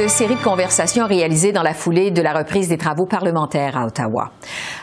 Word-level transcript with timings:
cette 0.00 0.08
série 0.08 0.36
de 0.36 0.42
conversations 0.42 1.06
réalisées 1.06 1.52
dans 1.52 1.62
la 1.62 1.74
foulée 1.74 2.10
de 2.10 2.22
la 2.22 2.32
reprise 2.32 2.68
des 2.68 2.78
travaux 2.78 3.04
parlementaires 3.04 3.76
à 3.76 3.84
Ottawa. 3.84 4.30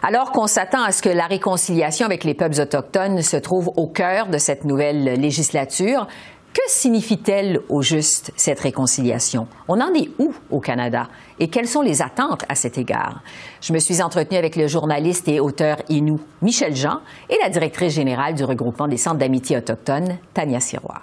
Alors 0.03 0.31
qu'on 0.31 0.45
s'attend 0.45 0.83
à 0.83 0.91
ce 0.91 1.01
que 1.01 1.09
la 1.09 1.25
réconciliation 1.25 2.05
avec 2.05 2.23
les 2.23 2.35
peuples 2.35 2.61
autochtones 2.61 3.23
se 3.23 3.35
trouve 3.35 3.71
au 3.77 3.87
cœur 3.87 4.27
de 4.27 4.37
cette 4.37 4.63
nouvelle 4.63 5.19
législature, 5.19 6.05
que 6.53 6.61
signifie-t-elle 6.67 7.61
au 7.67 7.81
juste 7.81 8.31
cette 8.35 8.59
réconciliation? 8.59 9.47
On 9.67 9.81
en 9.81 9.91
est 9.95 10.11
où 10.19 10.35
au 10.51 10.59
Canada? 10.59 11.07
Et 11.39 11.47
quelles 11.47 11.67
sont 11.67 11.81
les 11.81 12.03
attentes 12.03 12.45
à 12.47 12.53
cet 12.53 12.77
égard? 12.77 13.23
Je 13.59 13.73
me 13.73 13.79
suis 13.79 14.03
entretenue 14.03 14.37
avec 14.37 14.55
le 14.55 14.67
journaliste 14.67 15.27
et 15.27 15.39
auteur 15.39 15.77
Inou 15.89 16.19
Michel 16.43 16.75
Jean 16.75 16.99
et 17.27 17.37
la 17.41 17.49
directrice 17.49 17.95
générale 17.95 18.35
du 18.35 18.43
regroupement 18.43 18.87
des 18.87 18.97
centres 18.97 19.17
d'amitié 19.17 19.57
autochtone, 19.57 20.19
Tania 20.35 20.59
Sirois. 20.59 21.01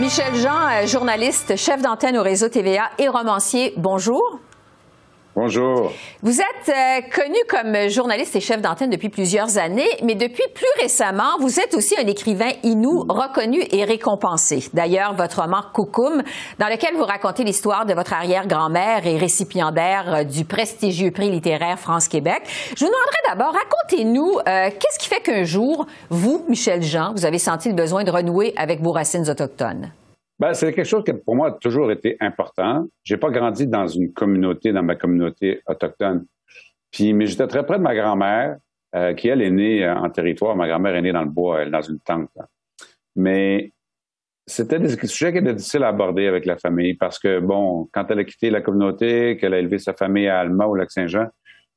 Michel 0.00 0.32
Jean, 0.36 0.68
euh, 0.70 0.86
journaliste, 0.86 1.56
chef 1.56 1.82
d'antenne 1.82 2.16
au 2.16 2.22
réseau 2.22 2.48
TVA 2.48 2.84
et 2.98 3.08
romancier, 3.08 3.74
bonjour. 3.76 4.38
Bonjour. 5.40 5.92
Vous 6.24 6.40
êtes 6.40 6.68
euh, 6.68 7.00
connu 7.14 7.36
comme 7.48 7.88
journaliste 7.88 8.34
et 8.34 8.40
chef 8.40 8.60
d'antenne 8.60 8.90
depuis 8.90 9.08
plusieurs 9.08 9.56
années, 9.56 9.88
mais 10.02 10.16
depuis 10.16 10.42
plus 10.52 10.82
récemment, 10.82 11.38
vous 11.38 11.60
êtes 11.60 11.74
aussi 11.74 11.94
un 11.96 12.08
écrivain 12.08 12.50
inou 12.64 13.04
reconnu 13.08 13.62
et 13.70 13.84
récompensé. 13.84 14.64
D'ailleurs, 14.74 15.14
votre 15.14 15.40
roman 15.40 15.62
Koukoum, 15.72 16.24
dans 16.58 16.66
lequel 16.66 16.96
vous 16.96 17.04
racontez 17.04 17.44
l'histoire 17.44 17.86
de 17.86 17.94
votre 17.94 18.14
arrière-grand-mère 18.14 19.06
et 19.06 19.16
récipiendaire 19.16 20.12
euh, 20.12 20.24
du 20.24 20.44
prestigieux 20.44 21.12
prix 21.12 21.30
littéraire 21.30 21.78
France-Québec. 21.78 22.42
Je 22.76 22.84
vous 22.84 22.90
demanderai 22.90 23.18
d'abord, 23.28 23.54
racontez-nous, 23.54 24.38
euh, 24.40 24.70
qu'est-ce 24.76 24.98
qui 24.98 25.08
fait 25.08 25.20
qu'un 25.20 25.44
jour, 25.44 25.86
vous, 26.10 26.44
Michel 26.48 26.82
Jean, 26.82 27.12
vous 27.14 27.24
avez 27.24 27.38
senti 27.38 27.68
le 27.68 27.76
besoin 27.76 28.02
de 28.02 28.10
renouer 28.10 28.54
avec 28.56 28.82
vos 28.82 28.90
racines 28.90 29.30
autochtones? 29.30 29.92
Ben, 30.38 30.54
c'est 30.54 30.72
quelque 30.72 30.86
chose 30.86 31.02
qui 31.04 31.12
pour 31.12 31.34
moi 31.34 31.48
a 31.48 31.52
toujours 31.52 31.90
été 31.90 32.16
important. 32.20 32.86
J'ai 33.02 33.16
pas 33.16 33.30
grandi 33.30 33.66
dans 33.66 33.86
une 33.86 34.12
communauté, 34.12 34.72
dans 34.72 34.84
ma 34.84 34.94
communauté 34.94 35.60
autochtone. 35.66 36.26
Puis, 36.92 37.12
mais 37.12 37.26
j'étais 37.26 37.46
très 37.48 37.66
près 37.66 37.78
de 37.78 37.82
ma 37.82 37.94
grand-mère, 37.94 38.56
euh, 38.94 39.14
qui 39.14 39.28
elle 39.28 39.42
est 39.42 39.50
née 39.50 39.84
euh, 39.84 39.94
en 39.96 40.08
territoire. 40.10 40.56
Ma 40.56 40.68
grand-mère 40.68 40.94
est 40.94 41.02
née 41.02 41.12
dans 41.12 41.24
le 41.24 41.30
bois, 41.30 41.62
elle, 41.62 41.70
dans 41.70 41.82
une 41.82 41.98
tente. 42.00 42.30
Mais 43.16 43.72
c'était 44.46 44.78
des 44.78 44.90
sujets 45.06 45.32
qui 45.32 45.38
étaient 45.38 45.54
difficiles 45.54 45.82
à 45.82 45.88
aborder 45.88 46.26
avec 46.26 46.46
la 46.46 46.56
famille 46.56 46.94
parce 46.94 47.18
que, 47.18 47.40
bon, 47.40 47.88
quand 47.92 48.10
elle 48.10 48.20
a 48.20 48.24
quitté 48.24 48.50
la 48.50 48.60
communauté, 48.60 49.36
qu'elle 49.36 49.54
a 49.54 49.58
élevé 49.58 49.78
sa 49.78 49.92
famille 49.92 50.28
à 50.28 50.38
Alma, 50.38 50.66
au 50.66 50.74
Lac-Saint-Jean, 50.74 51.26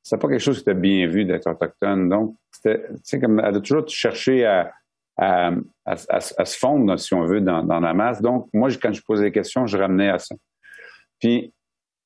c'était 0.02 0.20
pas 0.20 0.28
quelque 0.28 0.40
chose 0.40 0.56
qui 0.56 0.70
était 0.70 0.74
bien 0.78 1.06
vu 1.06 1.24
d'être 1.24 1.50
autochtone. 1.50 2.08
Donc, 2.08 2.36
c'était, 2.50 3.20
comme, 3.20 3.40
elle 3.40 3.56
a 3.56 3.60
toujours 3.60 3.88
cherché 3.88 4.46
à, 4.46 4.72
à, 5.16 5.50
se 5.96 6.58
fondre, 6.58 6.98
si 6.98 7.14
on 7.14 7.24
veut, 7.24 7.40
dans, 7.40 7.80
la 7.80 7.94
masse. 7.94 8.20
Donc, 8.20 8.48
moi, 8.52 8.68
quand 8.80 8.92
je 8.92 9.02
posais 9.02 9.24
des 9.24 9.32
questions, 9.32 9.66
je 9.66 9.76
ramenais 9.76 10.08
à 10.08 10.18
ça. 10.18 10.34
Puis, 11.20 11.52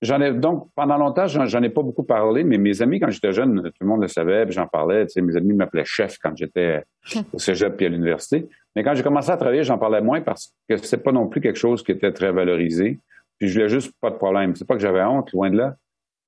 j'en 0.02 0.20
ai 0.20 0.32
donc 0.32 0.68
pendant 0.74 0.98
longtemps, 0.98 1.26
j'en 1.26 1.62
ai 1.62 1.70
pas 1.70 1.82
beaucoup 1.82 2.04
parlé, 2.04 2.44
mais 2.44 2.58
mes 2.58 2.82
amis, 2.82 3.00
quand 3.00 3.10
j'étais 3.10 3.32
jeune, 3.32 3.62
tout 3.62 3.72
le 3.80 3.86
monde 3.86 4.02
le 4.02 4.08
savait, 4.08 4.44
puis 4.44 4.54
j'en 4.54 4.66
parlais. 4.66 5.06
Tu 5.06 5.12
sais, 5.12 5.22
mes 5.22 5.36
amis 5.36 5.54
m'appelaient 5.54 5.84
chef 5.84 6.18
quand 6.22 6.36
j'étais 6.36 6.84
au 7.32 7.38
cégep 7.38 7.76
puis 7.76 7.86
à 7.86 7.88
l'université. 7.88 8.48
Mais 8.74 8.84
quand 8.84 8.94
j'ai 8.94 9.02
commencé 9.02 9.30
à 9.30 9.36
travailler, 9.36 9.62
j'en 9.62 9.78
parlais 9.78 10.02
moins 10.02 10.20
parce 10.20 10.54
que 10.68 10.76
c'est 10.76 11.02
pas 11.02 11.12
non 11.12 11.28
plus 11.28 11.40
quelque 11.40 11.58
chose 11.58 11.82
qui 11.82 11.92
était 11.92 12.12
très 12.12 12.30
valorisé. 12.30 13.00
Puis 13.38 13.48
je 13.48 13.54
voulais 13.54 13.68
juste 13.68 13.92
pas 14.00 14.10
de 14.10 14.16
problème. 14.16 14.54
C'est 14.54 14.66
pas 14.66 14.74
que 14.74 14.80
j'avais 14.80 15.02
honte, 15.02 15.32
loin 15.32 15.50
de 15.50 15.56
là. 15.56 15.76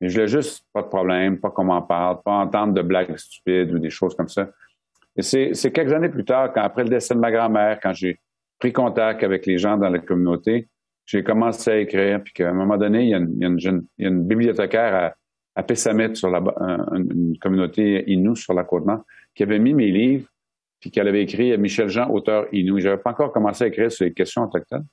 Mais 0.01 0.09
je 0.09 0.15
voulais 0.15 0.29
juste 0.29 0.65
pas 0.73 0.83
de 0.83 0.87
problème, 0.87 1.39
pas 1.39 1.51
qu'on 1.51 1.65
m'en 1.65 1.83
parle, 1.83 2.23
pas 2.23 2.33
entendre 2.33 2.73
de 2.73 2.83
blagues 2.83 3.17
stupides 3.17 3.73
ou 3.73 3.79
des 3.79 3.91
choses 3.91 4.15
comme 4.15 4.29
ça. 4.29 4.49
Et 5.19 5.23
c'est 5.23 5.73
quelques 5.73 5.93
années 5.93 6.09
plus 6.09 6.25
tard, 6.25 6.53
quand, 6.53 6.63
après 6.63 6.85
le 6.85 6.91
décès 6.91 7.13
de 7.13 7.19
ma 7.19 7.33
grand-mère, 7.33 7.81
quand 7.83 7.93
j'ai 7.93 8.21
pris 8.61 8.73
contact 8.73 9.25
avec 9.25 9.47
les 9.47 9.59
gens 9.59 9.77
dans 9.77 9.91
la 9.91 9.99
communauté, 9.99 10.69
j'ai 11.07 11.25
commencé 11.25 11.71
à 11.71 11.79
écrire, 11.79 12.23
puis 12.23 12.33
qu'à 12.33 12.51
un 12.51 12.53
moment 12.53 12.77
donné, 12.77 13.03
il 13.03 13.09
y 13.09 13.15
a 13.15 13.19
une, 13.19 14.23
bibliothécaire 14.25 15.15
à, 15.57 15.61
à 15.61 16.15
sur 16.15 16.31
la, 16.31 16.39
une, 16.93 17.37
communauté 17.41 18.05
Innu 18.09 18.37
sur 18.37 18.55
la 18.55 18.63
côte 18.63 18.87
nord, 18.87 19.03
qui 19.35 19.43
avait 19.43 19.59
mis 19.59 19.75
mes 19.75 19.91
livres, 19.91 20.29
puis 20.81 20.93
qu'elle 20.93 21.09
avait 21.09 21.23
écrit 21.23 21.57
Michel 21.59 21.89
Jean, 21.89 22.09
auteur 22.11 22.47
Innu. 22.53 22.81
J'avais 22.81 22.99
pas 22.99 23.11
encore 23.11 23.33
commencé 23.33 23.65
à 23.65 23.67
écrire 23.67 23.91
sur 23.91 24.05
les 24.05 24.13
questions 24.13 24.45
autochtones. 24.45 24.87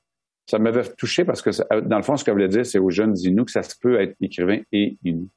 Ça 0.50 0.58
m'avait 0.58 0.84
touché 0.98 1.24
parce 1.24 1.42
que, 1.44 1.52
dans 1.82 1.98
le 1.98 2.04
fond, 2.04 2.18
ce 2.18 2.26
qu'elle 2.26 2.34
voulait 2.34 2.48
dire, 2.48 2.66
c'est 2.66 2.80
aux 2.80 2.90
jeunes 2.90 3.16
Innu 3.20 3.46
que 3.46 3.52
ça 3.52 3.62
se 3.62 3.76
peut 3.80 4.00
être 4.00 4.16
écrivain 4.22 4.62
et 4.72 4.98
Innu. 5.04 5.28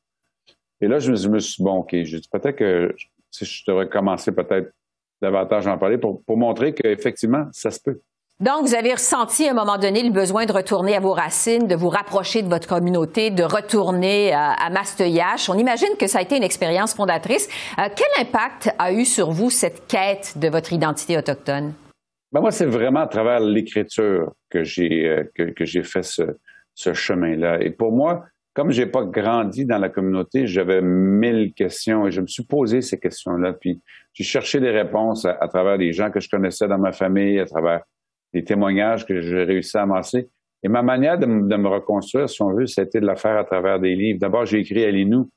Et 0.80 0.88
là, 0.88 0.98
je 0.98 1.10
me, 1.10 1.38
suis 1.40 1.56
dit, 1.56 1.62
bon, 1.62 1.78
OK, 1.78 1.90
je 1.92 2.16
dis 2.16 2.28
peut-être 2.30 2.56
que 2.56 2.94
si 3.30 3.44
je 3.44 3.64
devrais 3.66 3.88
commencer 3.88 4.32
peut-être 4.32 4.72
davantage 5.20 5.66
en 5.66 5.78
parler 5.78 5.98
pour, 5.98 6.22
pour 6.24 6.36
montrer 6.36 6.74
qu'effectivement, 6.74 7.46
ça 7.52 7.70
se 7.70 7.80
peut. 7.80 8.00
Donc, 8.40 8.66
vous 8.68 8.76
avez 8.76 8.92
ressenti 8.92 9.48
à 9.48 9.50
un 9.50 9.54
moment 9.54 9.78
donné 9.78 10.04
le 10.04 10.12
besoin 10.12 10.46
de 10.46 10.52
retourner 10.52 10.94
à 10.94 11.00
vos 11.00 11.12
racines, 11.12 11.66
de 11.66 11.74
vous 11.74 11.88
rapprocher 11.88 12.42
de 12.42 12.48
votre 12.48 12.68
communauté, 12.68 13.30
de 13.30 13.42
retourner 13.42 14.32
à, 14.32 14.52
à 14.52 14.70
Masteuillache. 14.70 15.50
On 15.50 15.58
imagine 15.58 15.96
que 15.98 16.06
ça 16.06 16.18
a 16.18 16.22
été 16.22 16.36
une 16.36 16.44
expérience 16.44 16.94
fondatrice. 16.94 17.48
Euh, 17.80 17.88
quel 17.96 18.26
impact 18.26 18.70
a 18.78 18.92
eu 18.92 19.04
sur 19.04 19.32
vous 19.32 19.50
cette 19.50 19.88
quête 19.88 20.38
de 20.38 20.48
votre 20.48 20.72
identité 20.72 21.18
autochtone? 21.18 21.72
Ben 22.30 22.40
moi, 22.40 22.52
c'est 22.52 22.66
vraiment 22.66 23.00
à 23.00 23.08
travers 23.08 23.40
l'écriture 23.40 24.30
que 24.50 24.62
j'ai 24.62 25.08
euh, 25.08 25.24
que, 25.34 25.42
que 25.50 25.64
j'ai 25.64 25.82
fait 25.82 26.04
ce, 26.04 26.22
ce 26.74 26.94
chemin-là. 26.94 27.60
Et 27.60 27.70
pour 27.70 27.90
moi, 27.90 28.24
comme 28.54 28.70
j'ai 28.70 28.86
pas 28.86 29.04
grandi 29.04 29.64
dans 29.64 29.78
la 29.78 29.88
communauté, 29.88 30.46
j'avais 30.46 30.82
mille 30.82 31.52
questions 31.54 32.06
et 32.06 32.10
je 32.10 32.20
me 32.20 32.26
suis 32.26 32.44
posé 32.44 32.82
ces 32.82 32.98
questions-là. 32.98 33.52
Puis 33.52 33.80
j'ai 34.12 34.24
cherché 34.24 34.58
des 34.58 34.70
réponses 34.70 35.24
à, 35.24 35.48
travers 35.48 35.78
des 35.78 35.92
gens 35.92 36.10
que 36.10 36.20
je 36.20 36.28
connaissais 36.28 36.66
dans 36.66 36.78
ma 36.78 36.92
famille, 36.92 37.38
à 37.38 37.46
travers 37.46 37.82
des 38.32 38.42
témoignages 38.42 39.06
que 39.06 39.20
j'ai 39.20 39.44
réussi 39.44 39.76
à 39.76 39.82
amasser. 39.82 40.28
Et 40.64 40.68
ma 40.68 40.82
manière 40.82 41.18
de, 41.18 41.26
me 41.26 41.68
reconstruire, 41.68 42.28
si 42.28 42.42
on 42.42 42.52
veut, 42.52 42.66
c'était 42.66 43.00
de 43.00 43.06
la 43.06 43.14
faire 43.14 43.36
à 43.38 43.44
travers 43.44 43.78
des 43.78 43.94
livres. 43.94 44.18
D'abord, 44.18 44.44
j'ai 44.44 44.58
écrit 44.58 44.84
Alinou, 44.84 45.30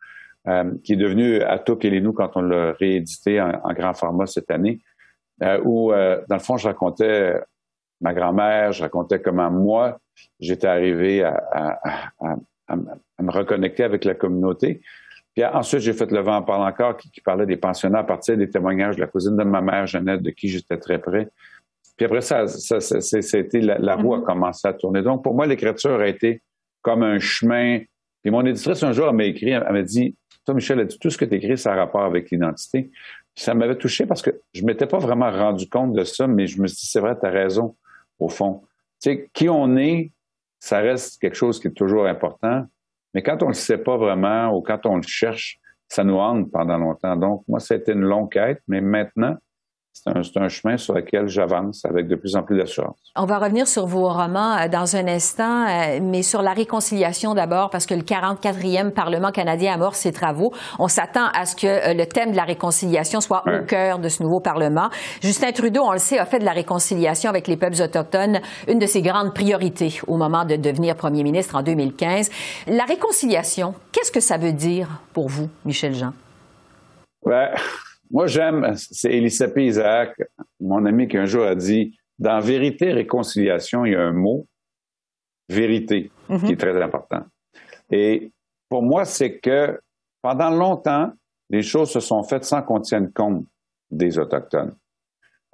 euh, 0.47 0.71
qui 0.83 0.93
est 0.93 0.97
devenu 0.97 1.41
Atuk 1.41 1.85
Elinou 1.85 2.13
quand 2.13 2.31
on 2.35 2.41
l'a 2.41 2.71
réédité 2.73 3.39
en, 3.39 3.73
grand 3.73 3.93
format 3.93 4.25
cette 4.25 4.49
année, 4.49 4.79
euh, 5.43 5.61
où, 5.63 5.93
euh, 5.93 6.19
dans 6.27 6.37
le 6.37 6.41
fond, 6.41 6.57
je 6.57 6.67
racontais 6.67 7.39
ma 8.01 8.15
grand-mère, 8.15 8.71
je 8.71 8.81
racontais 8.81 9.21
comment 9.21 9.51
moi, 9.51 9.99
j'étais 10.39 10.65
arrivé 10.65 11.23
à, 11.23 11.39
à, 11.51 12.35
me 12.75 13.31
reconnecter 13.31 13.83
avec 13.83 14.05
la 14.05 14.15
communauté. 14.15 14.81
Puis 15.33 15.45
ensuite, 15.45 15.81
j'ai 15.81 15.93
fait 15.93 16.11
Le 16.11 16.19
vent 16.19 16.37
en 16.37 16.41
parle 16.41 16.67
encore, 16.67 16.97
qui, 16.97 17.21
parlait 17.21 17.45
des 17.45 17.57
pensionnats 17.57 17.99
à 17.99 18.03
partir 18.03 18.37
des 18.37 18.49
témoignages 18.49 18.95
de 18.95 19.01
la 19.01 19.07
cousine 19.07 19.37
de 19.37 19.43
ma 19.43 19.61
mère, 19.61 19.87
Jeannette, 19.87 20.21
de 20.21 20.29
qui 20.31 20.49
j'étais 20.49 20.77
très 20.77 20.99
près. 20.99 21.29
Puis 21.95 22.05
après 22.05 22.21
ça, 22.21 22.47
ça, 22.47 22.79
c'était 22.79 23.61
la, 23.61 23.95
roue 23.95 24.13
a 24.13 24.19
mm-hmm. 24.19 24.23
commencé 24.23 24.67
à 24.67 24.73
tourner. 24.73 25.01
Donc, 25.01 25.23
pour 25.23 25.33
moi, 25.33 25.45
l'écriture 25.45 25.99
a 25.99 26.07
été 26.07 26.41
comme 26.81 27.03
un 27.03 27.19
chemin. 27.19 27.79
Puis 28.21 28.31
mon 28.31 28.45
éditrice, 28.45 28.83
un 28.83 28.91
jour, 28.91 29.13
m'a 29.13 29.25
écrit, 29.25 29.51
elle 29.51 29.71
m'a 29.71 29.81
dit, 29.81 30.15
toi, 30.45 30.55
Michel, 30.55 30.87
tout 30.99 31.09
ce 31.09 31.17
que 31.17 31.25
tu 31.25 31.35
écris, 31.35 31.57
ça 31.57 31.73
a 31.73 31.75
rapport 31.75 32.03
avec 32.03 32.31
l'identité? 32.31 32.91
Ça 33.35 33.53
m'avait 33.53 33.77
touché 33.77 34.05
parce 34.05 34.21
que 34.21 34.31
je 34.53 34.65
m'étais 34.65 34.87
pas 34.87 34.97
vraiment 34.97 35.31
rendu 35.31 35.69
compte 35.69 35.93
de 35.93 36.03
ça, 36.03 36.27
mais 36.27 36.47
je 36.47 36.61
me 36.61 36.67
suis 36.67 36.77
dit, 36.77 36.87
c'est 36.87 36.99
vrai, 36.99 37.15
tu 37.19 37.25
as 37.25 37.29
raison, 37.29 37.75
au 38.19 38.27
fond. 38.27 38.63
Tu 39.01 39.11
sais, 39.11 39.29
qui 39.33 39.47
on 39.47 39.77
est, 39.77 40.11
ça 40.61 40.77
reste 40.77 41.19
quelque 41.19 41.35
chose 41.35 41.59
qui 41.59 41.67
est 41.67 41.71
toujours 41.71 42.05
important. 42.05 42.65
Mais 43.13 43.23
quand 43.23 43.41
on 43.41 43.47
ne 43.47 43.51
le 43.51 43.55
sait 43.55 43.79
pas 43.79 43.97
vraiment 43.97 44.55
ou 44.55 44.61
quand 44.61 44.85
on 44.85 44.97
le 44.97 45.03
cherche, 45.03 45.59
ça 45.89 46.03
nous 46.03 46.17
hante 46.17 46.49
pendant 46.51 46.77
longtemps. 46.77 47.17
Donc, 47.17 47.43
moi, 47.47 47.59
c'était 47.59 47.93
une 47.93 48.01
longue 48.01 48.31
quête, 48.31 48.61
mais 48.67 48.79
maintenant, 48.79 49.35
c'est 49.93 50.37
un, 50.37 50.47
chemin 50.47 50.77
sur 50.77 50.93
lequel 50.93 51.27
j'avance 51.27 51.85
avec 51.85 52.07
de 52.07 52.15
plus 52.15 52.35
en 52.35 52.43
plus 52.43 52.57
d'assurance. 52.57 52.97
On 53.15 53.25
va 53.25 53.37
revenir 53.37 53.67
sur 53.67 53.85
vos 53.85 54.07
romans 54.07 54.57
euh, 54.57 54.67
dans 54.67 54.95
un 54.95 55.07
instant, 55.07 55.67
euh, 55.67 55.99
mais 56.01 56.23
sur 56.23 56.41
la 56.41 56.53
réconciliation 56.53 57.33
d'abord, 57.33 57.69
parce 57.69 57.85
que 57.85 57.93
le 57.93 58.01
44e 58.01 58.91
Parlement 58.91 59.31
canadien 59.31 59.73
amorce 59.73 59.99
ses 59.99 60.11
travaux. 60.11 60.51
On 60.79 60.87
s'attend 60.87 61.27
à 61.35 61.45
ce 61.45 61.55
que 61.55 61.67
euh, 61.67 61.93
le 61.93 62.05
thème 62.05 62.31
de 62.31 62.37
la 62.37 62.45
réconciliation 62.45 63.21
soit 63.21 63.43
au 63.45 63.65
cœur 63.65 63.99
de 63.99 64.09
ce 64.09 64.23
nouveau 64.23 64.39
Parlement. 64.39 64.89
Justin 65.21 65.51
Trudeau, 65.51 65.81
on 65.83 65.91
le 65.91 65.99
sait, 65.99 66.17
a 66.17 66.25
fait 66.25 66.39
de 66.39 66.45
la 66.45 66.53
réconciliation 66.53 67.29
avec 67.29 67.47
les 67.47 67.57
peuples 67.57 67.81
autochtones 67.81 68.39
une 68.67 68.79
de 68.79 68.85
ses 68.85 69.01
grandes 69.01 69.33
priorités 69.33 69.99
au 70.07 70.17
moment 70.17 70.45
de 70.45 70.55
devenir 70.55 70.95
premier 70.95 71.23
ministre 71.23 71.55
en 71.55 71.63
2015. 71.63 72.29
La 72.67 72.85
réconciliation, 72.85 73.75
qu'est-ce 73.91 74.11
que 74.11 74.21
ça 74.21 74.37
veut 74.37 74.53
dire 74.53 74.87
pour 75.13 75.27
vous, 75.27 75.49
Michel 75.65 75.93
Jean? 75.93 76.13
Ouais. 77.23 77.51
Moi, 78.11 78.27
j'aime, 78.27 78.73
c'est 78.75 79.11
Elisabeth 79.11 79.57
Isaac, 79.57 80.21
mon 80.59 80.85
ami, 80.85 81.07
qui 81.07 81.17
un 81.17 81.25
jour 81.25 81.45
a 81.45 81.55
dit 81.55 81.97
Dans 82.19 82.39
vérité, 82.39 82.91
réconciliation, 82.91 83.85
il 83.85 83.93
y 83.93 83.95
a 83.95 84.01
un 84.01 84.11
mot, 84.11 84.47
vérité, 85.49 86.11
qui 86.27 86.33
est 86.33 86.51
mhm. 86.51 86.57
très 86.57 86.81
important. 86.81 87.23
Et 87.89 88.31
pour 88.69 88.83
moi, 88.83 89.05
c'est 89.05 89.39
que 89.39 89.79
pendant 90.21 90.49
longtemps, 90.49 91.11
les 91.49 91.61
choses 91.61 91.91
se 91.91 91.99
sont 91.99 92.23
faites 92.23 92.43
sans 92.43 92.61
qu'on 92.61 92.79
tienne 92.79 93.11
compte 93.11 93.45
des 93.89 94.17
Autochtones. 94.17 94.75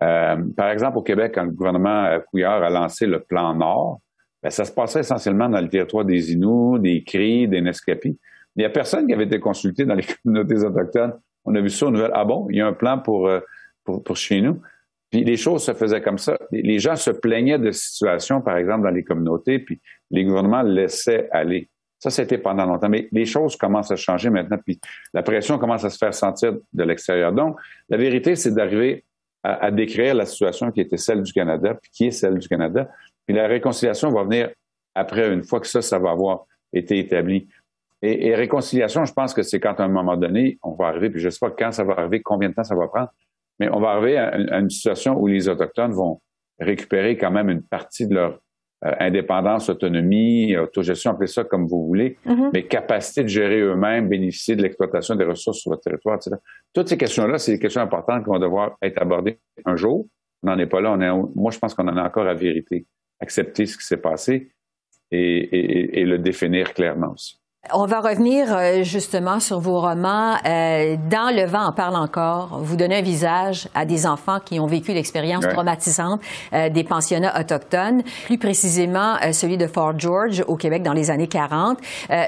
Euh, 0.03 0.37
par 0.55 0.69
exemple, 0.69 0.99
au 0.99 1.01
Québec, 1.01 1.31
quand 1.35 1.43
le 1.43 1.51
gouvernement 1.51 2.19
Couillard 2.29 2.61
a 2.61 2.69
lancé 2.69 3.07
le 3.07 3.21
plan 3.23 3.55
Nord, 3.55 3.99
ben, 4.43 4.51
ça 4.51 4.65
se 4.65 4.71
passait 4.71 4.99
essentiellement 4.99 5.49
dans 5.49 5.61
le 5.61 5.69
territoire 5.69 6.05
des 6.05 6.33
Inuits, 6.33 6.79
des 6.79 7.03
Cris, 7.03 7.47
des 7.47 7.61
Nescapis. 7.61 8.19
Il 8.57 8.61
n'y 8.61 8.65
a 8.65 8.69
personne 8.69 9.07
qui 9.07 9.13
avait 9.13 9.25
été 9.25 9.39
consulté 9.39 9.85
dans 9.85 9.95
les 9.95 10.03
communautés 10.23 10.63
autochtones 10.63 11.13
on 11.47 11.55
a 11.55 11.61
vu 11.61 11.69
ça 11.69 11.87
aux 11.87 11.91
nouvelles. 11.91 12.11
Ah 12.13 12.25
bon, 12.25 12.47
il 12.51 12.57
y 12.57 12.61
a 12.61 12.67
un 12.67 12.73
plan 12.73 12.99
pour, 12.99 13.27
euh, 13.27 13.39
pour, 13.83 14.17
chez 14.17 14.41
nous. 14.41 14.61
Puis 15.09 15.23
les 15.23 15.37
choses 15.37 15.63
se 15.63 15.73
faisaient 15.73 16.01
comme 16.01 16.17
ça. 16.17 16.37
Les 16.51 16.77
gens 16.77 16.97
se 16.97 17.09
plaignaient 17.09 17.57
de 17.57 17.71
situations, 17.71 18.41
par 18.41 18.57
exemple, 18.57 18.83
dans 18.83 18.91
les 18.93 19.05
communautés, 19.05 19.59
puis 19.59 19.81
les 20.11 20.25
gouvernements 20.25 20.61
laissaient 20.61 21.29
aller. 21.31 21.69
Ça, 21.99 22.09
c'était 22.09 22.37
pendant 22.37 22.65
longtemps. 22.65 22.89
Mais 22.89 23.07
les 23.13 23.25
choses 23.25 23.55
commencent 23.55 23.91
à 23.91 23.95
changer 23.95 24.29
maintenant, 24.29 24.57
puis 24.63 24.79
la 25.13 25.23
pression 25.23 25.57
commence 25.57 25.85
à 25.85 25.89
se 25.89 25.97
faire 25.97 26.13
sentir 26.13 26.57
de 26.73 26.83
l'extérieur. 26.83 27.31
Donc, 27.31 27.57
la 27.87 27.95
vérité, 27.95 28.35
c'est 28.35 28.53
d'arriver 28.53 29.05
à, 29.43 29.71
décrire 29.71 30.13
la 30.13 30.25
situation 30.25 30.71
qui 30.71 30.81
était 30.81 30.97
celle 30.97 31.23
du 31.23 31.31
Canada, 31.31 31.75
puis 31.81 31.89
qui 31.91 32.07
est 32.07 32.11
celle 32.11 32.37
du 32.37 32.49
Canada. 32.49 32.89
Puis 33.25 33.33
la 33.33 33.47
réconciliation 33.47 34.11
va 34.11 34.23
venir 34.23 34.49
après, 34.93 35.31
une 35.31 35.45
fois 35.45 35.61
que 35.61 35.67
ça, 35.67 35.81
ça 35.81 35.97
va 35.97 36.11
avoir 36.11 36.45
été 36.73 36.99
établi. 36.99 37.47
Et, 38.07 38.35
réconciliation, 38.35 39.05
je 39.05 39.13
pense 39.13 39.33
que 39.33 39.41
c'est 39.41 39.59
quand 39.59 39.79
à 39.79 39.83
un 39.83 39.89
moment 39.89 40.15
donné, 40.17 40.57
on 40.63 40.73
va 40.73 40.87
arriver, 40.87 41.09
puis 41.09 41.19
je 41.19 41.25
ne 41.25 41.29
sais 41.31 41.39
pas 41.39 41.51
quand 41.51 41.71
ça 41.71 41.83
va 41.83 41.93
arriver, 41.97 42.21
combien 42.21 42.49
de 42.49 42.53
temps 42.53 42.63
ça 42.63 42.75
va 42.75 42.87
prendre, 42.87 43.09
mais 43.59 43.69
on 43.71 43.79
va 43.79 43.89
arriver 43.89 44.17
à, 44.17 44.59
une 44.59 44.69
situation 44.69 45.19
où 45.19 45.27
les 45.27 45.49
Autochtones 45.49 45.91
vont 45.91 46.21
récupérer 46.59 47.17
quand 47.17 47.31
même 47.31 47.49
une 47.49 47.63
partie 47.63 48.07
de 48.07 48.15
leur 48.15 48.39
euh, 48.85 48.93
indépendance, 48.99 49.69
autonomie, 49.69 50.55
autogestion, 50.55 51.11
appelez 51.11 51.27
ça 51.27 51.43
comme 51.43 51.67
vous 51.67 51.85
voulez, 51.85 52.17
mm-hmm. 52.25 52.49
mais 52.53 52.63
capacité 52.63 53.23
de 53.23 53.27
gérer 53.27 53.59
eux-mêmes, 53.59 54.07
bénéficier 54.07 54.55
de 54.55 54.61
l'exploitation 54.61 55.15
des 55.15 55.25
ressources 55.25 55.59
sur 55.59 55.71
le 55.71 55.77
territoire, 55.77 56.15
etc. 56.15 56.35
Toutes 56.73 56.87
ces 56.87 56.97
questions-là, 56.97 57.39
c'est 57.39 57.53
des 57.53 57.59
questions 57.59 57.81
importantes 57.81 58.23
qui 58.23 58.29
vont 58.29 58.39
devoir 58.39 58.77
être 58.81 59.01
abordées 59.01 59.39
un 59.65 59.75
jour. 59.75 60.07
On 60.43 60.47
n'en 60.47 60.57
est 60.59 60.67
pas 60.67 60.81
là. 60.81 60.91
On 60.91 61.01
est, 61.01 61.29
moi, 61.35 61.51
je 61.51 61.57
pense 61.57 61.73
qu'on 61.73 61.87
en 61.87 61.97
a 61.97 62.03
encore 62.03 62.27
à 62.27 62.35
vérité, 62.35 62.85
accepter 63.19 63.65
ce 63.65 63.77
qui 63.77 63.85
s'est 63.85 63.97
passé 63.97 64.51
et, 65.09 66.01
et 66.01 66.05
le 66.05 66.19
définir 66.19 66.73
clairement 66.73 67.13
aussi. 67.13 67.39
On 67.73 67.85
va 67.85 67.99
revenir 67.99 68.55
euh, 68.55 68.83
justement 68.83 69.41
sur 69.41 69.59
vos 69.59 69.81
romans. 69.81 70.35
Euh, 70.45 70.95
dans 71.09 71.35
Le 71.35 71.45
vent 71.45 71.65
en 71.65 71.71
parle 71.73 71.97
encore. 71.97 72.59
Vous 72.61 72.77
donnez 72.77 72.97
un 72.97 73.01
visage 73.01 73.67
à 73.75 73.83
des 73.83 74.05
enfants 74.05 74.39
qui 74.39 74.59
ont 74.59 74.67
vécu 74.67 74.93
l'expérience 74.93 75.45
traumatisante 75.45 76.21
euh, 76.53 76.69
des 76.69 76.85
pensionnats 76.85 77.37
autochtones, 77.37 78.03
plus 78.25 78.37
précisément 78.37 79.15
celui 79.33 79.57
de 79.57 79.67
Fort 79.67 79.99
George 79.99 80.43
au 80.47 80.55
Québec 80.55 80.83
dans 80.83 80.93
les 80.93 81.11
années 81.11 81.27
40. 81.27 81.77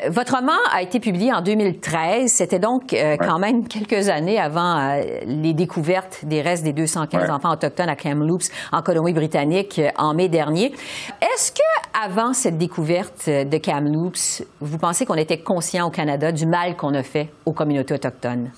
votre 0.09 0.35
roman 0.35 0.57
a 0.73 0.81
été 0.81 0.99
publié 0.99 1.31
en 1.31 1.41
2013. 1.41 2.31
C'était 2.31 2.59
donc 2.59 2.95
quand 3.19 3.39
même 3.39 3.67
quelques 3.67 4.09
années 4.09 4.39
avant 4.39 4.99
les 5.25 5.53
découvertes 5.53 6.25
des 6.25 6.41
restes 6.41 6.63
des 6.63 6.73
215 6.73 7.29
enfants 7.29 7.53
autochtones 7.53 7.89
à 7.89 7.95
Kamloops 7.95 8.49
en 8.71 8.81
Colombie-Britannique 8.81 9.81
en 9.97 10.13
mai 10.13 10.27
dernier. 10.27 10.73
Est-ce 11.21 11.51
que 11.51 11.59
avant 12.03 12.33
cette 12.33 12.57
découverte 12.57 13.27
de 13.27 13.57
Kamloops, 13.57 14.43
vous 14.59 14.77
pensez 14.77 15.05
qu'on 15.05 15.15
était 15.15 15.28
était 15.29 15.43
conscient 15.43 15.87
au 15.87 15.91
Canada 15.91 16.31
du 16.31 16.45
mal 16.45 16.75
qu'on 16.75 16.93
a 16.95 17.03
fait 17.03 17.29
aux 17.45 17.53
communautés 17.53 17.93
autochtones? 17.93 18.51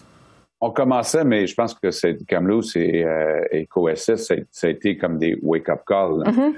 On 0.62 0.72
commençait, 0.72 1.24
mais 1.24 1.48
je 1.48 1.56
pense 1.56 1.74
que 1.74 1.92
c'est 1.92 2.24
Kamloops 2.26 2.76
et, 2.76 3.04
euh, 3.04 3.42
et 3.52 3.66
COSS, 3.66 4.22
ça, 4.52 4.68
a 4.68 4.70
été 4.70 4.96
comme 4.96 5.18
des 5.18 5.38
wake-up 5.42 5.82
calls, 5.88 6.24
mm-hmm. 6.24 6.54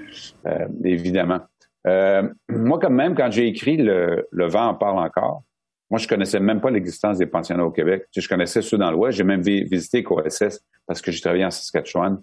euh, 0.47 0.67
évidemment. 0.83 1.39
Euh, 1.87 2.23
moi, 2.49 2.79
quand 2.81 2.89
même, 2.89 3.15
quand 3.15 3.31
j'ai 3.31 3.47
écrit 3.47 3.77
le, 3.77 4.25
vent 4.31 4.67
en 4.67 4.73
parle 4.75 4.99
encore, 4.99 5.43
moi, 5.89 5.99
je 5.99 6.07
connaissais 6.07 6.39
même 6.39 6.59
pas 6.59 6.69
l'existence 6.69 7.17
des 7.17 7.25
pensionnats 7.25 7.65
au 7.65 7.71
Québec. 7.71 8.05
Je 8.15 8.27
connaissais 8.27 8.61
ceux 8.61 8.77
dans 8.77 8.91
l'Ouest. 8.91 9.17
J'ai 9.17 9.23
même 9.23 9.41
visité 9.41 10.03
COSS 10.03 10.59
parce 10.85 11.01
que 11.01 11.11
j'ai 11.11 11.21
travaillé 11.21 11.45
en 11.45 11.51
Saskatchewan 11.51 12.19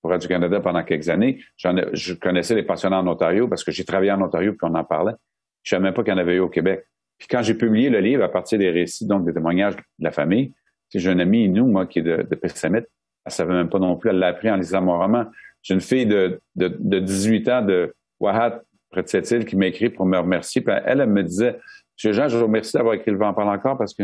pour 0.00 0.10
Radio-Canada 0.10 0.60
pendant 0.60 0.82
quelques 0.82 1.08
années. 1.08 1.38
je 1.56 2.14
connaissais 2.14 2.54
les 2.54 2.64
pensionnats 2.64 2.98
en 2.98 3.06
Ontario 3.06 3.48
parce 3.48 3.62
que 3.64 3.70
j'ai 3.70 3.84
travaillé 3.84 4.10
en 4.10 4.20
Ontario 4.20 4.52
puis 4.52 4.68
on 4.70 4.74
en 4.74 4.84
parlait. 4.84 5.14
Je 5.62 5.70
savais 5.70 5.84
même 5.84 5.94
pas 5.94 6.02
qu'il 6.02 6.12
y 6.12 6.16
en 6.16 6.18
avait 6.18 6.34
eu 6.34 6.40
au 6.40 6.48
Québec. 6.48 6.84
Puis 7.22 7.28
quand 7.30 7.42
j'ai 7.42 7.54
publié 7.54 7.88
le 7.88 8.00
livre 8.00 8.24
à 8.24 8.28
partir 8.28 8.58
des 8.58 8.68
récits, 8.68 9.06
donc 9.06 9.24
des 9.24 9.32
témoignages 9.32 9.76
de 9.76 9.82
la 10.00 10.10
famille, 10.10 10.52
j'ai 10.92 11.08
une 11.08 11.20
amie, 11.20 11.48
nous, 11.48 11.68
moi, 11.68 11.86
qui 11.86 12.00
est 12.00 12.02
de, 12.02 12.26
de 12.28 12.34
Pessamit, 12.34 12.80
elle 13.24 13.32
savait 13.32 13.54
même 13.54 13.68
pas 13.68 13.78
non 13.78 13.94
plus, 13.94 14.10
elle 14.10 14.18
l'a 14.18 14.26
appris 14.26 14.50
en 14.50 14.56
lisant 14.56 14.82
mon 14.82 14.98
roman. 14.98 15.26
J'ai 15.62 15.74
une 15.74 15.80
fille 15.80 16.06
de, 16.06 16.40
de, 16.56 16.66
de 16.66 16.98
18 16.98 17.48
ans 17.48 17.62
de 17.62 17.94
Wahat, 18.18 18.62
près 18.90 19.04
de 19.04 19.08
cette 19.08 19.30
île, 19.30 19.44
qui 19.44 19.54
m'a 19.54 19.66
écrit 19.66 19.88
pour 19.88 20.04
me 20.04 20.18
remercier. 20.18 20.62
Puis 20.62 20.74
elle, 20.84 21.00
elle 21.00 21.10
me 21.10 21.22
disait, 21.22 21.60
Monsieur 21.96 22.12
Jean, 22.12 22.26
je 22.26 22.36
vous 22.36 22.42
remercie 22.42 22.72
d'avoir 22.72 22.94
écrit 22.94 23.12
le 23.12 23.18
vent 23.18 23.28
en 23.28 23.34
parle 23.34 23.50
encore 23.50 23.78
parce 23.78 23.94
que 23.94 24.02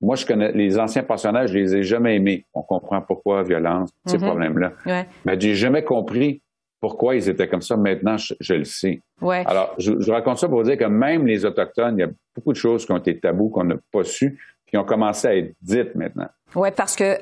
moi, 0.00 0.16
je 0.16 0.26
connais 0.26 0.50
les 0.50 0.76
anciens 0.76 1.04
pensionnaires, 1.04 1.46
je 1.46 1.54
les 1.56 1.76
ai 1.76 1.82
jamais 1.84 2.16
aimés. 2.16 2.46
On 2.52 2.62
comprend 2.62 3.00
pourquoi, 3.00 3.44
violence, 3.44 3.90
ces 4.06 4.16
mm-hmm. 4.16 4.26
problèmes-là. 4.26 4.72
Ouais. 4.86 5.06
Mais 5.24 5.38
j'ai 5.38 5.54
jamais 5.54 5.84
compris 5.84 6.42
pourquoi 6.80 7.14
ils 7.14 7.28
étaient 7.28 7.48
comme 7.48 7.62
ça. 7.62 7.76
Maintenant, 7.76 8.16
je, 8.18 8.54
le 8.54 8.64
sais. 8.64 9.02
Ouais. 9.20 9.44
Alors, 9.46 9.74
je, 9.78 9.92
je, 10.00 10.10
raconte 10.10 10.38
ça 10.38 10.48
pour 10.48 10.58
vous 10.58 10.64
dire 10.64 10.78
que 10.78 10.84
même 10.84 11.26
les 11.26 11.44
Autochtones, 11.44 11.98
il 11.98 12.00
y 12.00 12.04
a 12.04 12.10
beaucoup 12.34 12.52
de 12.52 12.58
choses 12.58 12.86
qui 12.86 12.92
ont 12.92 12.96
été 12.96 13.18
tabous, 13.18 13.50
qu'on 13.50 13.64
n'a 13.64 13.76
pas 13.92 14.04
su, 14.04 14.38
qui 14.66 14.76
ont 14.76 14.84
commencé 14.84 15.28
à 15.28 15.36
être 15.36 15.52
dites 15.60 15.94
maintenant. 15.94 16.28
Oui, 16.56 16.68
parce 16.76 16.96
que 16.96 17.04
euh, 17.04 17.18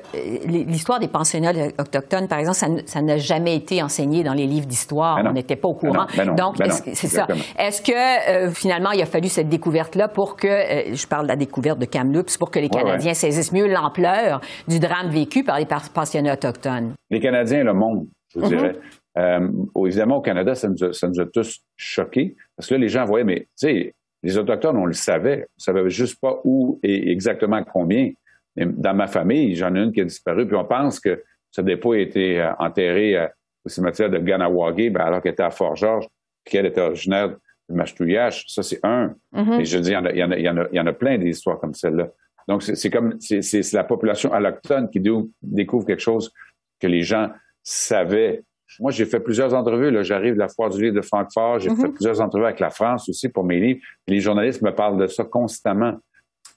l'histoire 0.47 0.99
des 0.99 1.07
pensionnats 1.07 1.51
autochtones, 1.77 2.27
par 2.27 2.39
exemple, 2.39 2.57
ça 2.85 3.01
n'a 3.01 3.17
jamais 3.17 3.55
été 3.55 3.81
enseigné 3.83 4.23
dans 4.23 4.33
les 4.33 4.47
livres 4.47 4.65
d'histoire. 4.65 5.19
On 5.23 5.33
n'était 5.33 5.55
pas 5.55 5.67
au 5.67 5.73
ben 5.73 5.89
courant. 5.89 6.05
Ben 6.15 6.35
Donc, 6.35 6.55
c'est 6.93 7.07
ça? 7.07 7.27
Est-ce 7.57 7.81
que 7.81 8.47
euh, 8.47 8.51
finalement, 8.51 8.91
il 8.91 9.01
a 9.01 9.05
fallu 9.05 9.29
cette 9.29 9.49
découverte-là 9.49 10.07
pour 10.07 10.35
que, 10.35 10.47
euh, 10.47 10.95
je 10.95 11.07
parle 11.07 11.23
de 11.23 11.29
la 11.29 11.35
découverte 11.35 11.79
de 11.79 11.85
Kamloops, 11.85 12.37
pour 12.37 12.49
que 12.49 12.59
les 12.59 12.69
Canadiens 12.69 13.13
saisissent 13.13 13.51
mieux 13.51 13.67
l'ampleur 13.67 14.41
du 14.67 14.79
drame 14.79 15.09
vécu 15.09 15.43
par 15.43 15.59
les 15.59 15.67
pensionnats 15.93 16.33
autochtones? 16.33 16.93
Les 17.09 17.19
Canadiens 17.19 17.61
et 17.61 17.63
le 17.63 17.73
monde, 17.73 18.07
je 18.33 18.39
vous 18.39 18.45
mm-hmm. 18.45 18.49
dirais. 18.49 18.75
Euh, 19.19 19.49
évidemment, 19.85 20.17
au 20.17 20.21
Canada, 20.21 20.55
ça 20.55 20.69
nous, 20.69 20.83
a, 20.83 20.93
ça 20.93 21.07
nous 21.07 21.19
a 21.19 21.25
tous 21.25 21.61
choqués 21.75 22.35
parce 22.55 22.69
que 22.69 22.75
là, 22.75 22.79
les 22.79 22.89
gens 22.89 23.05
voyaient, 23.05 23.25
mais 23.25 23.41
tu 23.41 23.47
sais, 23.55 23.95
les 24.23 24.37
Autochtones, 24.37 24.77
on 24.77 24.85
le 24.85 24.93
savait. 24.93 25.47
On 25.57 25.59
savait 25.59 25.89
juste 25.89 26.19
pas 26.19 26.39
où 26.43 26.79
et 26.83 27.11
exactement 27.11 27.63
combien. 27.63 28.11
dans 28.55 28.93
ma 28.93 29.07
famille, 29.07 29.55
j'en 29.55 29.73
ai 29.75 29.79
une 29.79 29.91
qui 29.91 30.01
a 30.01 30.03
disparu, 30.03 30.45
puis 30.47 30.55
on 30.55 30.65
pense 30.65 30.99
que 30.99 31.23
ce 31.51 31.61
dépôt 31.61 31.93
a 31.93 31.99
été 31.99 32.39
euh, 32.39 32.51
enterré 32.59 33.17
euh, 33.17 33.27
au 33.65 33.69
cimetière 33.69 34.09
de 34.09 34.17
Ganawagi, 34.17 34.89
ben, 34.89 35.01
alors 35.01 35.21
qu'elle 35.21 35.33
était 35.33 35.43
à 35.43 35.51
Fort-Georges, 35.51 36.07
puis 36.43 36.51
qu'elle 36.53 36.65
était 36.65 36.81
originaire 36.81 37.29
de 37.29 37.75
Mashtouillage. 37.75 38.45
Ça, 38.47 38.61
c'est 38.61 38.79
un. 38.83 39.15
Mm-hmm. 39.33 39.61
Et 39.61 39.65
je 39.65 39.77
dis, 39.77 39.89
il 39.89 39.93
y 39.93 39.97
en 39.97 40.05
a, 40.05 40.11
il 40.11 40.17
y 40.17 40.23
en 40.23 40.31
a, 40.31 40.67
il 40.71 40.75
y 40.75 40.79
en 40.79 40.87
a, 40.87 40.93
plein 40.93 41.17
d'histoires 41.17 41.59
comme 41.59 41.73
celle-là. 41.73 42.09
Donc, 42.47 42.63
c'est 42.63 42.89
comme, 42.89 43.15
c'est 43.19 43.73
la 43.73 43.83
population 43.83 44.33
allochtone 44.33 44.89
qui 44.89 44.99
découvre 45.41 45.85
quelque 45.85 46.01
chose 46.01 46.31
que 46.79 46.87
les 46.87 47.03
gens 47.03 47.29
savaient 47.63 48.43
moi, 48.79 48.91
j'ai 48.91 49.05
fait 49.05 49.19
plusieurs 49.19 49.53
entrevues. 49.53 49.89
Là, 49.89 50.03
j'arrive 50.03 50.35
de 50.35 50.39
la 50.39 50.47
foire 50.47 50.69
du 50.69 50.81
livre 50.81 50.95
de 50.95 51.01
Francfort. 51.01 51.59
J'ai 51.59 51.69
fait 51.69 51.87
mhm. 51.87 51.93
plusieurs 51.93 52.21
entrevues 52.21 52.45
avec 52.45 52.59
la 52.59 52.69
France 52.69 53.09
aussi 53.09 53.29
pour 53.29 53.43
mes 53.43 53.59
livres. 53.59 53.79
les 54.07 54.19
journalistes 54.19 54.61
me 54.61 54.73
parlent 54.73 54.97
de 54.97 55.07
ça 55.07 55.23
constamment. 55.23 55.97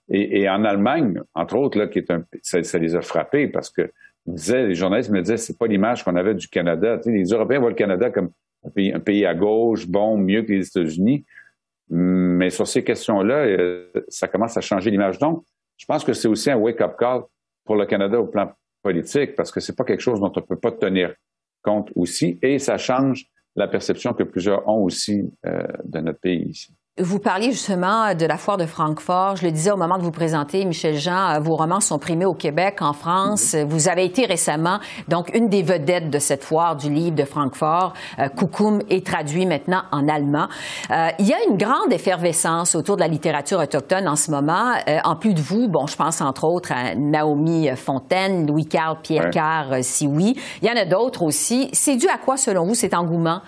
Et, 0.08 0.48
en 0.48 0.64
Allemagne, 0.64 1.20
entre 1.34 1.56
autres, 1.56 1.78
là, 1.78 1.86
qui 1.86 2.00
est 2.00 2.10
un, 2.10 2.24
ça, 2.42 2.78
les 2.78 2.94
a 2.94 3.00
frappés 3.00 3.48
parce 3.48 3.70
que 3.70 3.90
disaient, 4.26 4.66
les 4.66 4.74
journalistes 4.74 5.10
me 5.10 5.22
disaient, 5.22 5.38
c'est 5.38 5.56
pas 5.56 5.66
l'image 5.66 6.04
qu'on 6.04 6.16
avait 6.16 6.34
du 6.34 6.48
Canada. 6.48 6.98
Tu 6.98 7.04
sais, 7.04 7.12
les 7.16 7.24
Européens 7.24 7.60
voient 7.60 7.70
le 7.70 7.76
Canada 7.76 8.10
comme 8.10 8.30
un 8.64 8.70
pays, 8.70 8.92
un 8.92 9.00
pays 9.00 9.24
à 9.24 9.34
gauche, 9.34 9.86
bon, 9.86 10.18
mieux 10.18 10.42
que 10.42 10.52
les 10.52 10.66
États-Unis. 10.66 11.24
Mais 11.88 12.50
sur 12.50 12.66
ces 12.66 12.84
questions-là, 12.84 13.46
euh, 13.46 13.86
ça 14.08 14.28
commence 14.28 14.56
à 14.56 14.60
changer 14.60 14.90
l'image. 14.90 15.18
Donc, 15.18 15.44
je 15.78 15.86
pense 15.86 16.04
que 16.04 16.12
c'est 16.12 16.28
aussi 16.28 16.50
un 16.50 16.56
wake-up 16.56 16.96
call 16.98 17.22
pour 17.64 17.76
le 17.76 17.86
Canada 17.86 18.20
au 18.20 18.26
plan 18.26 18.52
politique 18.82 19.34
parce 19.34 19.50
que 19.50 19.60
c'est 19.60 19.76
pas 19.76 19.84
quelque 19.84 20.00
chose 20.00 20.20
dont 20.20 20.32
on 20.34 20.40
peut 20.42 20.58
pas 20.58 20.72
tenir 20.72 21.14
compte 21.62 21.90
aussi, 21.94 22.38
et 22.42 22.58
ça 22.58 22.78
change 22.78 23.26
la 23.56 23.68
perception 23.68 24.14
que 24.14 24.22
plusieurs 24.22 24.66
ont 24.68 24.82
aussi 24.82 25.30
euh, 25.46 25.62
de 25.84 26.00
notre 26.00 26.20
pays 26.20 26.48
ici. 26.48 26.74
Vous 27.00 27.20
parliez 27.20 27.52
justement 27.52 28.14
de 28.14 28.26
la 28.26 28.36
foire 28.36 28.58
de 28.58 28.66
Francfort. 28.66 29.36
Je 29.36 29.46
le 29.46 29.50
disais 29.50 29.70
au 29.70 29.78
moment 29.78 29.96
de 29.96 30.02
vous 30.02 30.10
présenter, 30.10 30.62
Michel 30.66 30.98
Jean, 30.98 31.30
euh, 31.30 31.38
vos 31.38 31.56
romans 31.56 31.80
sont 31.80 31.98
primés 31.98 32.26
au 32.26 32.34
Québec, 32.34 32.82
en 32.82 32.92
France. 32.92 33.54
Mm-hmm. 33.54 33.64
Vous 33.64 33.88
avez 33.88 34.04
été 34.04 34.26
récemment, 34.26 34.78
donc, 35.08 35.34
une 35.34 35.48
des 35.48 35.62
vedettes 35.62 36.10
de 36.10 36.18
cette 36.18 36.44
foire 36.44 36.76
du 36.76 36.90
livre 36.90 37.16
de 37.16 37.24
Francfort. 37.24 37.94
Euh, 38.18 38.28
est 38.90 39.06
traduit 39.06 39.46
maintenant 39.46 39.84
en 39.90 40.06
allemand. 40.06 40.48
Euh, 40.90 41.08
il 41.18 41.26
y 41.26 41.32
a 41.32 41.38
une 41.48 41.56
grande 41.56 41.90
effervescence 41.90 42.74
autour 42.74 42.96
de 42.96 43.00
la 43.00 43.08
littérature 43.08 43.60
autochtone 43.60 44.06
en 44.06 44.16
ce 44.16 44.30
moment. 44.30 44.74
Euh, 44.86 44.98
en 45.04 45.16
plus 45.16 45.32
de 45.32 45.40
vous, 45.40 45.68
bon, 45.68 45.86
je 45.86 45.96
pense 45.96 46.20
entre 46.20 46.44
autres 46.44 46.72
à 46.72 46.94
Naomi 46.94 47.70
Fontaine, 47.74 48.46
Louis-Carl 48.46 48.98
Pierre-Carr, 49.02 49.76
si 49.80 50.06
oui. 50.06 50.34
Il 50.60 50.68
y 50.68 50.70
en 50.70 50.76
a 50.76 50.84
d'autres 50.84 51.22
aussi. 51.22 51.70
C'est 51.72 51.96
dû 51.96 52.06
à 52.08 52.18
quoi, 52.18 52.36
selon 52.36 52.66
vous, 52.66 52.74
cet 52.74 52.92
engouement 52.92 53.40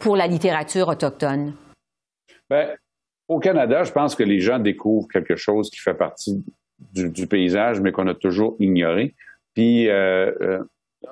pour 0.00 0.16
la 0.16 0.26
littérature 0.26 0.88
autochtone? 0.88 1.52
Ben, 2.50 2.76
au 3.28 3.38
Canada, 3.38 3.82
je 3.84 3.92
pense 3.92 4.14
que 4.14 4.22
les 4.22 4.40
gens 4.40 4.58
découvrent 4.58 5.08
quelque 5.08 5.36
chose 5.36 5.70
qui 5.70 5.80
fait 5.80 5.94
partie 5.94 6.44
du, 6.92 7.26
paysage, 7.26 7.80
mais 7.80 7.92
qu'on 7.92 8.06
a 8.06 8.14
toujours 8.14 8.56
ignoré. 8.58 9.14
Puis 9.54 9.88
euh, 9.88 10.32
euh, 10.40 10.58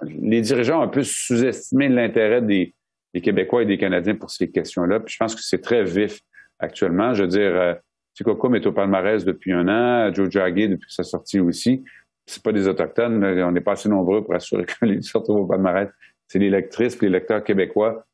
les 0.05 0.41
dirigeants 0.41 0.81
ont 0.81 0.83
un 0.83 0.89
peu 0.89 1.03
sous-estimé 1.03 1.89
l'intérêt 1.89 2.43
des, 2.43 2.75
Québécois 3.23 3.63
et 3.63 3.67
des 3.67 3.77
Canadiens 3.77 4.15
pour 4.15 4.31
ces 4.31 4.51
questions-là. 4.51 5.01
Puis 5.01 5.13
je 5.13 5.19
pense 5.19 5.35
que 5.35 5.43
c'est 5.43 5.61
très 5.61 5.85
vif 5.85 6.21
actuellement. 6.59 7.13
Je 7.13 7.23
veux 7.23 7.29
dire, 7.29 7.55
euh, 7.55 7.75
est 8.19 8.67
au 8.67 8.73
palmarès 8.73 9.25
depuis 9.25 9.53
un 9.53 9.69
an, 9.69 10.13
Joe 10.13 10.31
Jagger 10.31 10.69
depuis 10.69 10.93
sa 10.93 11.03
sortie 11.03 11.41
aussi. 11.41 11.85
C'est 12.27 12.43
pas 12.43 12.53
des 12.53 12.69
autochtones, 12.69 13.23
on 13.25 13.53
n'est 13.53 13.61
pas 13.61 13.73
assez 13.73 13.89
nombreux 13.89 14.25
pour 14.25 14.35
assurer 14.35 14.65
que 14.81 14.87
les 14.87 15.03
sortent 15.03 15.29
au 15.29 15.47
palmarès. 15.47 15.89
C'est 16.29 16.39
les 16.39 16.51
lectrices, 16.51 17.01
les 17.03 17.09
lecteurs 17.09 17.45
québécois 17.45 18.07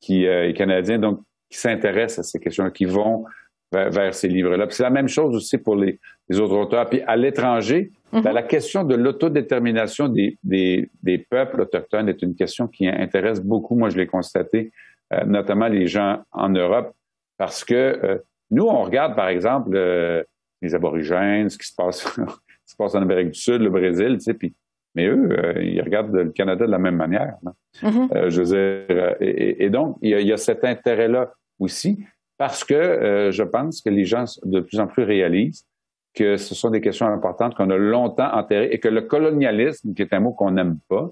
qui 0.00 0.26
euh, 0.26 0.48
et 0.48 0.54
canadiens. 0.54 0.98
Donc 0.98 1.20
qui 1.50 1.58
s'intéressent 1.58 2.20
à 2.20 2.22
ces 2.22 2.38
questions, 2.38 2.70
qui 2.70 2.84
vont 2.84 3.24
vers, 3.72 4.14
ces 4.14 4.28
livres-là. 4.28 4.66
c'est 4.70 4.82
la 4.82 4.90
même 4.90 5.08
chose 5.08 5.34
aussi 5.34 5.58
pour 5.58 5.76
les, 5.76 6.00
autres 6.38 6.56
auteurs. 6.56 6.88
Puis 6.88 7.02
à 7.02 7.16
l'étranger, 7.16 7.92
Mhm. 8.12 8.22
Ben, 8.22 8.32
la 8.32 8.42
question 8.42 8.84
de 8.84 8.94
l'autodétermination 8.94 10.08
des, 10.08 10.38
des, 10.42 11.18
peuples 11.30 11.60
autochtones 11.60 12.08
est 12.08 12.22
une 12.22 12.34
question 12.34 12.66
qui 12.66 12.88
intéresse 12.88 13.40
beaucoup, 13.40 13.76
moi 13.76 13.88
je 13.88 13.96
l'ai 13.96 14.06
constaté, 14.06 14.72
euh, 15.12 15.24
notamment 15.24 15.68
les 15.68 15.86
gens 15.86 16.22
en 16.32 16.48
Europe, 16.48 16.92
parce 17.38 17.64
que 17.64 17.74
euh, 17.74 18.18
nous, 18.50 18.64
on 18.64 18.82
regarde 18.82 19.14
par 19.14 19.28
exemple 19.28 19.70
euh, 19.74 20.24
les 20.60 20.74
aborigènes, 20.74 21.50
ce 21.50 21.58
qui 21.58 21.68
se 21.68 21.74
passe, 21.74 22.02
ce 22.14 22.20
qui 22.20 22.72
se 22.72 22.76
passe 22.76 22.94
en 22.94 23.02
Amérique 23.02 23.30
du 23.30 23.38
Sud, 23.38 23.62
le 23.62 23.70
Brésil, 23.70 24.14
tu 24.14 24.20
sais, 24.20 24.34
puis 24.34 24.54
mais 24.96 25.06
eux, 25.06 25.28
ils 25.62 25.80
regardent 25.82 26.12
le 26.12 26.30
Canada 26.30 26.66
de 26.66 26.70
la 26.72 26.78
même 26.78 26.96
manière. 26.96 27.36
Mhm. 27.80 28.08
je 28.28 28.42
veux 28.42 28.86
dire, 28.88 29.14
et, 29.20 29.70
donc, 29.70 29.96
il 30.02 30.10
y, 30.10 30.14
a, 30.14 30.20
il 30.20 30.26
y, 30.26 30.32
a, 30.32 30.36
cet 30.36 30.64
intérêt-là 30.64 31.32
aussi, 31.60 32.04
parce 32.38 32.64
que 32.64 33.30
je 33.30 33.42
pense 33.42 33.80
que 33.82 33.90
les 33.90 34.04
gens 34.04 34.24
de 34.44 34.60
plus 34.60 34.80
en 34.80 34.86
plus 34.86 35.04
réalisent 35.04 35.66
que 36.14 36.36
ce 36.36 36.54
sont 36.54 36.70
des 36.70 36.80
questions 36.80 37.06
importantes 37.06 37.54
qu'on 37.54 37.70
a 37.70 37.76
longtemps 37.76 38.32
enterrées 38.32 38.70
et 38.72 38.80
que 38.80 38.88
le 38.88 39.02
colonialisme, 39.02 39.94
qui 39.94 40.02
est 40.02 40.12
un 40.12 40.20
mot 40.20 40.32
qu'on 40.32 40.50
n'aime 40.50 40.78
pas, 40.88 41.10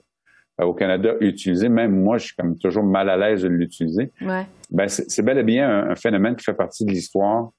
euh, 0.60 0.64
au 0.64 0.74
Canada 0.74 1.14
utilisé, 1.20 1.68
même 1.68 1.92
moi, 1.92 2.18
je 2.18 2.26
suis 2.26 2.36
comme 2.36 2.58
toujours 2.58 2.82
mal 2.82 3.08
à 3.08 3.16
l'aise 3.16 3.42
de 3.42 3.48
l'utiliser. 3.48 4.10
Ouais. 4.20 4.44
Ben, 4.70 4.88
c'est 4.88 5.22
bel 5.22 5.38
et 5.38 5.44
bien 5.44 5.90
un, 5.90 5.94
phénomène 5.94 6.34
qui 6.34 6.44
fait 6.44 6.54
partie 6.54 6.84
de 6.84 6.90
l'histoire, 6.90 7.50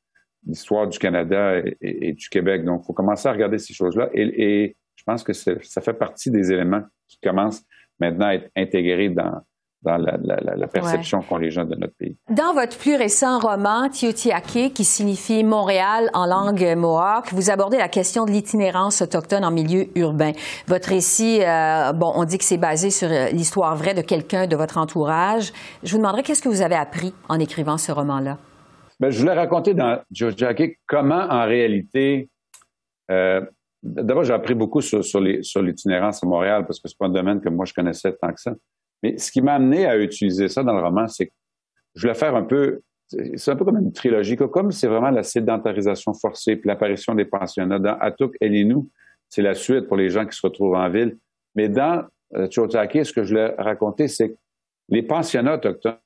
l'histoire 0.45 0.87
du 0.87 0.99
Canada 0.99 1.61
et, 1.81 2.13
du 2.13 2.29
Québec. 2.29 2.65
Donc, 2.65 2.81
il 2.83 2.87
faut 2.87 2.93
commencer 2.93 3.27
à 3.29 3.31
regarder 3.31 3.57
ces 3.57 3.73
choses-là. 3.73 4.09
Et, 4.13 4.63
et, 4.63 4.75
je 4.95 5.03
pense 5.05 5.23
que 5.23 5.31
ça 5.31 5.81
fait 5.81 5.93
partie 5.93 6.29
des 6.29 6.51
éléments 6.51 6.83
qui 7.07 7.17
commencent 7.23 7.63
maintenant 8.01 8.27
à 8.27 8.35
être 8.35 8.49
intégrés 8.57 9.07
dans, 9.07 9.41
dans 9.81 9.97
la, 9.97 10.17
la, 10.21 10.55
la 10.55 10.67
perception 10.67 11.21
qu'ont 11.21 11.37
les 11.37 11.51
gens 11.51 11.63
de 11.63 11.75
notre 11.75 11.95
pays. 11.95 12.17
Dans 12.29 12.53
votre 12.53 12.77
plus 12.77 12.95
récent 12.95 13.39
roman, 13.39 13.89
Tiotiake, 13.89 14.73
qui 14.73 14.83
signifie 14.83 15.43
Montréal 15.43 16.09
en 16.13 16.25
langue 16.25 16.75
mohawk, 16.75 17.31
vous 17.31 17.49
abordez 17.49 17.77
la 17.77 17.87
question 17.87 18.25
de 18.25 18.31
l'itinérance 18.31 19.01
autochtone 19.01 19.45
en 19.45 19.51
milieu 19.51 19.87
urbain. 19.95 20.33
Votre 20.67 20.89
récit, 20.89 21.39
euh, 21.41 21.93
bon, 21.93 22.11
on 22.15 22.25
dit 22.25 22.37
que 22.37 22.43
c'est 22.43 22.57
basé 22.57 22.89
sur 22.89 23.09
euh, 23.09 23.29
l'histoire 23.29 23.75
vraie 23.75 23.93
de 23.93 24.01
quelqu'un 24.01 24.47
de 24.47 24.55
votre 24.55 24.77
entourage. 24.77 25.53
Je 25.83 25.91
vous 25.91 25.97
demanderais 25.97 26.23
qu'est-ce 26.23 26.41
que 26.41 26.49
vous 26.49 26.61
avez 26.61 26.75
appris 26.75 27.13
en 27.29 27.39
écrivant 27.39 27.77
ce 27.77 27.91
roman-là? 27.91 28.37
Ben, 28.99 29.09
je 29.11 29.19
voulais 29.19 29.33
raconter 29.33 29.73
dans 29.73 29.99
Tiotiake 30.13 30.79
comment, 30.87 31.25
en 31.29 31.45
réalité, 31.45 32.29
euh, 33.11 33.41
D'abord, 33.81 34.25
j'ai 34.25 34.33
appris 34.33 34.55
beaucoup 34.55 34.81
sur, 34.81 35.05
sur 35.05 35.21
l'itinérance 35.21 36.21
à 36.21 36.27
Montréal 36.27 36.65
parce 36.65 36.81
que 36.81 36.89
c'est 36.89 36.97
pas 36.97 37.05
un 37.05 37.11
domaine 37.11 37.39
que 37.39 37.47
moi 37.47 37.63
je 37.63 37.73
connaissais 37.73 38.11
tant 38.11 38.33
que 38.33 38.41
ça. 38.41 38.53
Mais 39.03 39.17
ce 39.17 39.31
qui 39.31 39.41
m'a 39.41 39.53
amené 39.53 39.85
à 39.85 39.97
utiliser 39.97 40.47
ça 40.49 40.63
dans 40.63 40.73
le 40.73 40.81
roman, 40.81 41.07
c'est 41.07 41.27
que 41.27 41.33
je 41.95 42.01
voulais 42.01 42.13
faire 42.13 42.35
un 42.35 42.43
peu, 42.43 42.81
c'est 43.07 43.51
un 43.51 43.55
peu 43.55 43.65
comme 43.65 43.77
une 43.77 43.93
trilogie, 43.93 44.35
comme 44.35 44.71
c'est 44.71 44.87
vraiment 44.87 45.09
la 45.09 45.23
sédentarisation 45.23 46.13
forcée, 46.13 46.55
puis 46.55 46.67
l'apparition 46.67 47.15
des 47.15 47.25
pensionnats. 47.25 47.79
Dans 47.79 47.97
Atuk 47.99 48.35
Elinou, 48.41 48.89
c'est 49.29 49.41
la 49.41 49.55
suite 49.55 49.87
pour 49.87 49.97
les 49.97 50.09
gens 50.09 50.25
qui 50.25 50.37
se 50.37 50.45
retrouvent 50.45 50.75
en 50.75 50.89
ville. 50.89 51.17
Mais 51.55 51.69
dans 51.69 52.05
euh, 52.35 52.47
ce 52.49 53.13
que 53.13 53.23
je 53.23 53.29
voulais 53.29 53.55
raconter, 53.57 54.07
c'est 54.07 54.29
que 54.29 54.37
les 54.89 55.03
pensionnats 55.03 55.55
autochtones 55.55 55.97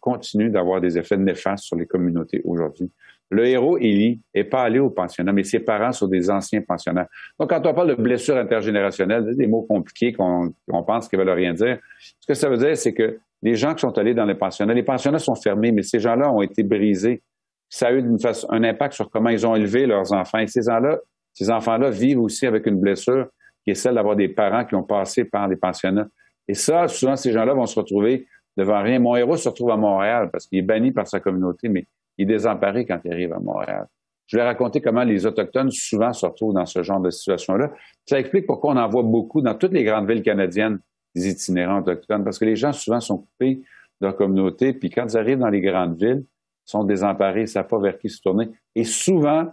continuent 0.00 0.50
d'avoir 0.50 0.80
des 0.80 0.98
effets 0.98 1.16
néfastes 1.16 1.64
sur 1.64 1.76
les 1.76 1.86
communautés 1.86 2.42
aujourd'hui. 2.44 2.90
Le 3.32 3.46
héros, 3.46 3.78
Élie, 3.78 4.20
est 4.34 4.44
pas 4.44 4.60
allé 4.60 4.78
au 4.78 4.90
pensionnat, 4.90 5.32
mais 5.32 5.42
ses 5.42 5.60
parents 5.60 5.90
sont 5.92 6.06
des 6.06 6.30
anciens 6.30 6.60
pensionnats. 6.60 7.08
Donc, 7.40 7.48
quand 7.48 7.66
on 7.66 7.72
parle 7.72 7.88
de 7.88 7.94
blessures 7.94 8.36
intergénérationnelles, 8.36 9.34
des 9.34 9.46
mots 9.46 9.62
compliqués 9.62 10.12
qu'on 10.12 10.52
pense 10.86 11.08
qu'ils 11.08 11.18
veulent 11.18 11.30
rien 11.30 11.54
dire. 11.54 11.78
Ce 11.98 12.26
que 12.28 12.34
ça 12.34 12.50
veut 12.50 12.58
dire, 12.58 12.76
c'est 12.76 12.92
que 12.92 13.18
les 13.40 13.54
gens 13.54 13.74
qui 13.74 13.80
sont 13.80 13.96
allés 13.96 14.12
dans 14.12 14.26
les 14.26 14.34
pensionnats, 14.34 14.74
les 14.74 14.82
pensionnats 14.82 15.18
sont 15.18 15.34
fermés, 15.34 15.72
mais 15.72 15.80
ces 15.82 15.98
gens-là 15.98 16.30
ont 16.30 16.42
été 16.42 16.62
brisés. 16.62 17.22
Ça 17.70 17.86
a 17.86 17.92
eu 17.92 18.04
un 18.50 18.64
impact 18.64 18.92
sur 18.92 19.08
comment 19.08 19.30
ils 19.30 19.46
ont 19.46 19.56
élevé 19.56 19.86
leurs 19.86 20.12
enfants. 20.12 20.38
Et 20.38 20.46
ces 20.46 20.60
gens-là, 20.62 20.98
ces 21.32 21.50
enfants-là 21.50 21.88
vivent 21.88 22.20
aussi 22.20 22.46
avec 22.46 22.66
une 22.66 22.78
blessure 22.78 23.28
qui 23.64 23.70
est 23.70 23.74
celle 23.74 23.94
d'avoir 23.94 24.14
des 24.14 24.28
parents 24.28 24.66
qui 24.66 24.74
ont 24.74 24.82
passé 24.82 25.24
par 25.24 25.48
les 25.48 25.56
pensionnats. 25.56 26.06
Et 26.48 26.54
ça, 26.54 26.86
souvent, 26.86 27.16
ces 27.16 27.32
gens-là 27.32 27.54
vont 27.54 27.64
se 27.64 27.80
retrouver 27.80 28.26
devant 28.58 28.82
rien. 28.82 28.98
Mon 28.98 29.16
héros 29.16 29.38
se 29.38 29.48
retrouve 29.48 29.70
à 29.70 29.78
Montréal 29.78 30.28
parce 30.30 30.46
qu'il 30.46 30.58
est 30.58 30.62
banni 30.62 30.92
par 30.92 31.06
sa 31.06 31.18
communauté, 31.18 31.70
mais 31.70 31.86
il 32.18 32.30
est 32.30 32.86
quand 32.86 33.00
il 33.04 33.12
arrive 33.12 33.32
à 33.32 33.38
Montréal. 33.38 33.86
Je 34.26 34.36
vais 34.36 34.44
raconter 34.44 34.80
comment 34.80 35.04
les 35.04 35.26
Autochtones 35.26 35.70
souvent 35.70 36.12
se 36.12 36.24
retrouvent 36.24 36.54
dans 36.54 36.66
ce 36.66 36.82
genre 36.82 37.00
de 37.00 37.10
situation-là. 37.10 37.72
Ça 38.06 38.18
explique 38.18 38.46
pourquoi 38.46 38.72
on 38.72 38.76
en 38.76 38.88
voit 38.88 39.02
beaucoup 39.02 39.42
dans 39.42 39.54
toutes 39.54 39.72
les 39.72 39.84
grandes 39.84 40.08
villes 40.08 40.22
canadiennes 40.22 40.78
des 41.14 41.28
itinérants 41.28 41.80
autochtones, 41.80 42.24
parce 42.24 42.38
que 42.38 42.46
les 42.46 42.56
gens 42.56 42.72
souvent 42.72 43.00
sont 43.00 43.18
coupés 43.18 43.56
de 44.00 44.06
leur 44.06 44.16
communauté, 44.16 44.72
puis 44.72 44.88
quand 44.88 45.06
ils 45.12 45.18
arrivent 45.18 45.40
dans 45.40 45.50
les 45.50 45.60
grandes 45.60 45.98
villes, 45.98 46.24
ils 46.24 46.70
sont 46.70 46.84
désemparés, 46.84 47.40
ils 47.40 47.42
ne 47.42 47.48
savent 47.48 47.66
pas 47.66 47.78
vers 47.78 47.98
qui 47.98 48.08
se 48.08 48.22
tourner. 48.22 48.48
Et 48.74 48.84
souvent, 48.84 49.52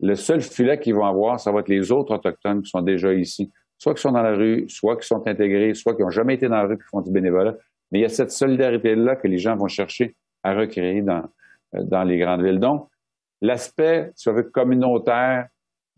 le 0.00 0.14
seul 0.14 0.40
filet 0.40 0.78
qu'ils 0.80 0.94
vont 0.94 1.04
avoir, 1.04 1.38
ça 1.38 1.52
va 1.52 1.60
être 1.60 1.68
les 1.68 1.92
autres 1.92 2.14
Autochtones 2.14 2.62
qui 2.62 2.70
sont 2.70 2.82
déjà 2.82 3.12
ici. 3.12 3.52
Soit 3.78 3.94
qui 3.94 4.00
sont 4.00 4.12
dans 4.12 4.22
la 4.22 4.34
rue, 4.34 4.64
soit 4.68 4.96
qui 4.96 5.06
sont 5.06 5.26
intégrés, 5.26 5.74
soit 5.74 5.94
qui 5.94 6.02
n'ont 6.02 6.10
jamais 6.10 6.34
été 6.34 6.48
dans 6.48 6.56
la 6.56 6.64
rue 6.64 6.74
et 6.74 6.78
qui 6.78 6.84
font 6.90 7.00
du 7.00 7.10
bénévolat. 7.10 7.56
Mais 7.90 7.98
il 7.98 8.02
y 8.02 8.06
a 8.06 8.08
cette 8.08 8.30
solidarité-là 8.30 9.16
que 9.16 9.28
les 9.28 9.38
gens 9.38 9.56
vont 9.56 9.68
chercher 9.68 10.16
à 10.42 10.54
recréer 10.54 11.02
dans, 11.02 11.24
dans 11.82 12.04
les 12.04 12.18
grandes 12.18 12.42
villes. 12.42 12.60
Donc, 12.60 12.88
l'aspect, 13.40 14.12
si 14.14 14.28
on 14.28 14.42
communautaire 14.44 15.48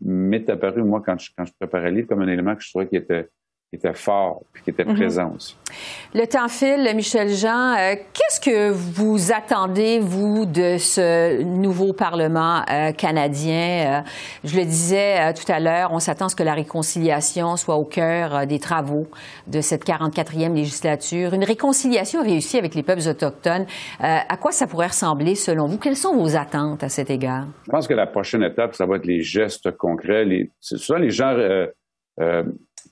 m'est 0.01 0.49
apparu, 0.49 0.83
moi, 0.83 1.01
quand 1.05 1.17
je, 1.19 1.31
quand 1.37 1.45
je 1.45 1.53
préparais 1.59 1.91
le 1.91 1.97
livre, 1.97 2.07
comme 2.07 2.21
un 2.21 2.27
élément 2.27 2.55
que 2.55 2.63
je 2.63 2.69
trouvais 2.69 2.87
qui 2.87 2.95
était 2.95 3.29
qui 3.69 3.75
était 3.75 3.93
fort 3.93 4.43
puis 4.53 4.63
qui 4.63 4.69
était 4.69 4.85
mhm. 4.85 4.95
présent 4.95 5.33
aussi. 5.35 5.57
Le 6.15 6.25
temps 6.25 6.47
file, 6.47 6.89
Michel 6.95 7.29
Jean. 7.29 7.75
Euh, 7.75 7.95
qu'est-ce 8.13 8.39
que 8.39 8.71
vous 8.71 9.33
attendez, 9.33 9.99
vous, 9.99 10.45
de 10.45 10.77
ce 10.77 11.43
nouveau 11.43 11.91
Parlement 11.91 12.61
euh, 12.71 12.93
canadien? 12.93 14.03
Euh, 14.03 14.09
je 14.45 14.57
le 14.57 14.63
disais 14.63 15.33
tout 15.33 15.51
à 15.51 15.59
l'heure, 15.59 15.91
on 15.91 15.99
s'attend 15.99 16.27
à 16.27 16.29
ce 16.29 16.35
que 16.35 16.43
la 16.43 16.53
réconciliation 16.53 17.57
soit 17.57 17.75
au 17.75 17.83
cœur 17.83 18.47
des 18.47 18.59
travaux 18.59 19.07
de 19.47 19.59
cette 19.59 19.85
44e 19.85 20.53
législature. 20.53 21.33
Une 21.33 21.43
réconciliation 21.43 22.23
réussie 22.23 22.57
avec 22.57 22.73
les 22.73 22.83
peuples 22.83 23.07
autochtones. 23.07 23.65
à 23.99 24.37
quoi 24.37 24.51
ça 24.51 24.67
pourrait 24.67 24.87
ressembler, 24.87 25.35
selon 25.35 25.67
vous? 25.67 25.77
Quelles 25.77 25.97
sont 25.97 26.15
vos 26.15 26.37
attentes 26.37 26.83
à 26.83 26.89
cet 26.89 27.09
égard? 27.09 27.47
Je 27.65 27.71
pense 27.71 27.87
que 27.87 27.93
la 27.93 28.07
prochaine 28.07 28.43
étape, 28.43 28.75
ça 28.75 28.85
va 28.85 28.95
être 28.95 29.05
les 29.05 29.21
gestes 29.21 29.71
concrets. 29.75 30.23
Les, 30.23 30.51
souvent, 30.61 30.99
les 30.99 31.09
gens 31.09 31.35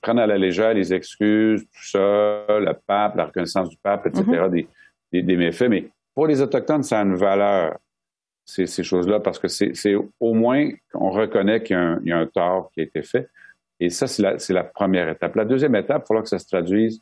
prendre 0.06 0.20
à 0.20 0.26
la 0.26 0.38
légère 0.38 0.72
les 0.72 0.94
excuses, 0.94 1.62
tout 1.62 1.84
ça, 1.84 1.98
le 1.98 2.72
pape, 2.86 3.16
la 3.16 3.26
reconnaissance 3.26 3.68
du 3.68 3.76
pape, 3.82 4.06
etc., 4.06 4.22
mm-hmm. 4.24 4.66
des, 5.12 5.36
méfaits. 5.36 5.68
Mais 5.68 5.88
pour 6.14 6.28
les 6.28 6.40
Autochtones, 6.40 6.84
ça 6.84 7.00
a 7.00 7.02
une 7.02 7.16
valeur, 7.16 7.76
ces, 8.44 8.66
ces 8.66 8.84
choses-là, 8.84 9.18
parce 9.18 9.40
que 9.40 9.48
c'est 9.48 9.96
au 10.20 10.34
moins 10.34 10.70
qu'on 10.92 11.10
reconnaît 11.10 11.62
qu'il 11.62 11.76
y, 12.04 12.12
a 12.12 12.18
un 12.18 12.26
tort 12.26 12.70
qui 12.72 12.80
a 12.80 12.82
été 12.84 13.02
fait. 13.02 13.28
Et 13.80 13.90
ça, 13.90 14.06
c'est 14.06 14.22
la, 14.22 14.36
la, 14.48 14.64
première 14.64 15.08
étape. 15.08 15.34
La 15.34 15.44
deuxième 15.44 15.74
étape, 15.74 16.04
il 16.04 16.06
falloir 16.06 16.22
que 16.22 16.30
ça 16.30 16.38
se 16.38 16.46
traduise 16.46 17.00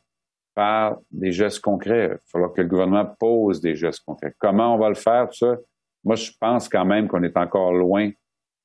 par 0.55 0.99
des 1.11 1.31
gestes 1.31 1.61
concrets. 1.61 2.11
Il 2.11 2.31
falloir 2.31 2.53
que 2.55 2.63
le 2.63 2.69
gouvernement 2.69 3.05
pose 3.19 3.61
des 3.61 3.77
gestes 3.77 4.03
concrets. 4.07 4.35
Comment 4.39 4.75
on 4.75 4.79
va 4.79 4.89
le 4.89 4.95
faire, 4.95 5.29
tout 5.29 5.37
ça? 5.37 5.57
Moi, 6.05 6.17
je 6.17 6.31
pense 6.41 6.69
quand 6.69 6.85
même 6.85 7.07
qu'on 7.07 7.23
est 7.23 7.37
encore 7.37 7.75
loin 7.75 8.11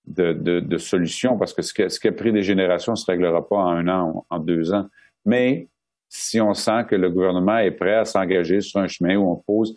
de, 0.05 0.33
de, 0.33 0.77
solutions 0.77 1.37
parce 1.37 1.53
que 1.53 1.61
ce 1.61 1.73
qui, 1.73 1.87
ce 1.89 1.99
qui 1.99 2.07
a 2.07 2.11
pris 2.11 2.31
des 2.31 2.41
générations 2.41 2.93
ne 2.93 2.97
se 2.97 3.05
réglera 3.05 3.47
pas 3.47 3.57
en 3.57 3.69
un 3.69 3.87
an, 3.87 4.25
en 4.29 4.39
deux 4.39 4.73
ans. 4.73 4.87
Mais 5.25 5.67
si 6.09 6.41
on 6.41 6.53
sent 6.55 6.85
que 6.89 6.95
le 6.95 7.09
gouvernement 7.09 7.59
est 7.59 7.71
prêt 7.71 7.93
à 7.93 8.05
s'engager 8.05 8.61
sur 8.61 8.79
un 8.79 8.87
chemin 8.87 9.15
où 9.15 9.31
on 9.31 9.35
pose 9.35 9.75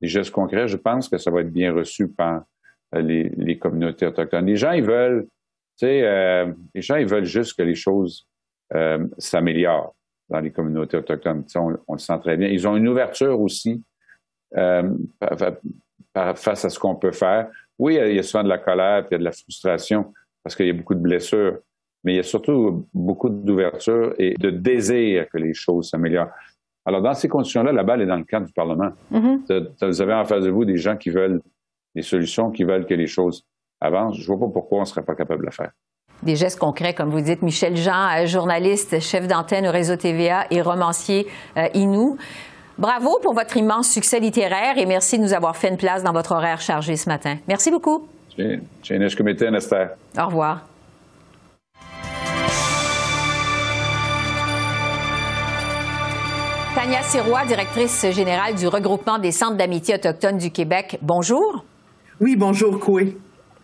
des 0.00 0.08
gestes 0.08 0.30
concrets, 0.30 0.66
je 0.66 0.78
pense 0.78 1.08
que 1.08 1.18
ça 1.18 1.30
va 1.30 1.42
être 1.42 1.52
bien 1.52 1.72
reçu 1.72 2.08
par 2.08 2.44
euh, 2.94 3.02
les, 3.02 3.58
communautés 3.58 4.06
autochtones. 4.06 4.46
Les 4.46 4.56
gens, 4.56 4.72
ils 4.72 4.84
veulent, 4.84 5.24
tu 5.78 5.86
sais, 5.86 6.02
euh, 6.02 6.50
les 6.74 6.80
gens, 6.80 6.96
ils 6.96 7.06
veulent 7.06 7.24
juste 7.24 7.56
que 7.56 7.62
les 7.62 7.74
choses 7.74 8.26
euh, 8.74 9.06
s'améliorent 9.18 9.94
dans 10.30 10.40
les 10.40 10.50
communautés 10.50 10.96
autochtones. 10.96 11.44
On, 11.56 11.92
le 11.92 11.98
sent 11.98 12.18
très 12.20 12.36
bien. 12.38 12.48
Ils 12.48 12.66
ont 12.66 12.76
une 12.76 12.88
ouverture 12.88 13.38
aussi 13.38 13.82
face 16.14 16.64
à 16.64 16.70
ce 16.70 16.78
qu'on 16.78 16.94
peut 16.94 17.12
faire. 17.12 17.50
Oui, 17.78 17.98
il 18.00 18.14
y 18.14 18.18
a 18.18 18.22
souvent 18.22 18.44
de 18.44 18.48
la 18.48 18.58
colère, 18.58 19.02
puis 19.02 19.10
il 19.10 19.14
y 19.14 19.16
a 19.16 19.18
de 19.18 19.24
la 19.24 19.32
frustration 19.32 20.12
parce 20.42 20.54
qu'il 20.54 20.66
y 20.66 20.70
a 20.70 20.74
beaucoup 20.74 20.94
de 20.94 21.00
blessures, 21.00 21.58
mais 22.04 22.14
il 22.14 22.16
y 22.16 22.20
a 22.20 22.24
surtout 22.24 22.86
beaucoup 22.92 23.28
d'ouverture 23.28 24.14
et 24.18 24.34
de 24.34 24.50
désir 24.50 25.26
que 25.30 25.38
les 25.38 25.54
choses 25.54 25.90
s'améliorent. 25.90 26.30
Alors, 26.84 27.00
dans 27.00 27.14
ces 27.14 27.28
conditions-là, 27.28 27.72
la 27.72 27.82
balle 27.82 28.02
est 28.02 28.06
dans 28.06 28.18
le 28.18 28.24
camp 28.24 28.44
du 28.44 28.52
Parlement. 28.52 28.90
Mm-hmm. 29.10 29.88
Vous 29.88 30.02
avez 30.02 30.12
en 30.12 30.24
face 30.26 30.44
de 30.44 30.50
vous 30.50 30.66
des 30.66 30.76
gens 30.76 30.98
qui 30.98 31.08
veulent 31.08 31.40
des 31.94 32.02
solutions, 32.02 32.50
qui 32.50 32.64
veulent 32.64 32.84
que 32.84 32.94
les 32.94 33.06
choses 33.06 33.42
avancent. 33.80 34.16
Je 34.16 34.30
ne 34.30 34.36
vois 34.36 34.46
pas 34.46 34.52
pourquoi 34.52 34.78
on 34.78 34.80
ne 34.82 34.86
serait 34.86 35.04
pas 35.04 35.14
capable 35.14 35.40
de 35.40 35.46
le 35.46 35.52
faire 35.52 35.72
des 36.24 36.36
gestes 36.36 36.58
concrets, 36.58 36.94
comme 36.94 37.10
vous 37.10 37.20
dites. 37.20 37.42
Michel 37.42 37.76
Jean, 37.76 38.08
euh, 38.16 38.26
journaliste, 38.26 39.00
chef 39.00 39.28
d'antenne 39.28 39.66
au 39.66 39.70
réseau 39.70 39.96
TVA 39.96 40.46
et 40.50 40.62
romancier 40.62 41.26
euh, 41.56 41.68
Inou. 41.74 42.16
Bravo 42.76 43.18
pour 43.22 43.34
votre 43.34 43.56
immense 43.56 43.88
succès 43.88 44.18
littéraire 44.18 44.78
et 44.78 44.86
merci 44.86 45.18
de 45.18 45.22
nous 45.22 45.32
avoir 45.32 45.56
fait 45.56 45.68
une 45.68 45.76
place 45.76 46.02
dans 46.02 46.12
votre 46.12 46.32
horaire 46.32 46.60
chargé 46.60 46.96
ce 46.96 47.08
matin. 47.08 47.36
Merci 47.46 47.70
beaucoup. 47.70 48.08
Au 50.18 50.26
revoir. 50.26 50.62
Tania 56.74 57.02
Sirois, 57.02 57.44
directrice 57.46 58.10
générale 58.10 58.56
du 58.56 58.66
regroupement 58.66 59.18
des 59.18 59.30
centres 59.30 59.56
d'amitié 59.56 59.94
autochtones 59.94 60.38
du 60.38 60.50
Québec. 60.50 60.98
Bonjour. 61.00 61.64
Oui, 62.20 62.34
bonjour, 62.34 62.80
Coué. 62.80 63.16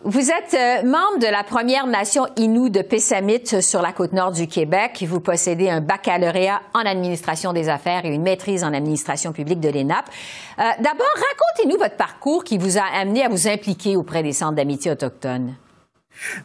Vous 0.03 0.31
êtes 0.31 0.55
euh, 0.55 0.81
membre 0.81 1.19
de 1.19 1.27
la 1.27 1.43
Première 1.43 1.85
Nation 1.85 2.25
Innu 2.35 2.71
de 2.71 2.81
Pessamit 2.81 3.61
sur 3.61 3.83
la 3.83 3.93
côte 3.93 4.13
nord 4.13 4.31
du 4.31 4.47
Québec. 4.47 5.05
Vous 5.07 5.19
possédez 5.19 5.69
un 5.69 5.79
baccalauréat 5.79 6.59
en 6.73 6.79
administration 6.79 7.53
des 7.53 7.69
affaires 7.69 8.03
et 8.03 8.09
une 8.09 8.23
maîtrise 8.23 8.63
en 8.63 8.73
administration 8.73 9.31
publique 9.31 9.59
de 9.59 9.69
l'ENAP. 9.69 10.05
Euh, 10.57 10.63
D'abord, 10.79 11.05
racontez-nous 11.13 11.77
votre 11.77 11.97
parcours 11.97 12.43
qui 12.43 12.57
vous 12.57 12.79
a 12.79 12.83
amené 12.99 13.23
à 13.23 13.29
vous 13.29 13.47
impliquer 13.47 13.95
auprès 13.95 14.23
des 14.23 14.33
centres 14.33 14.55
d'amitié 14.55 14.89
autochtones. 14.89 15.53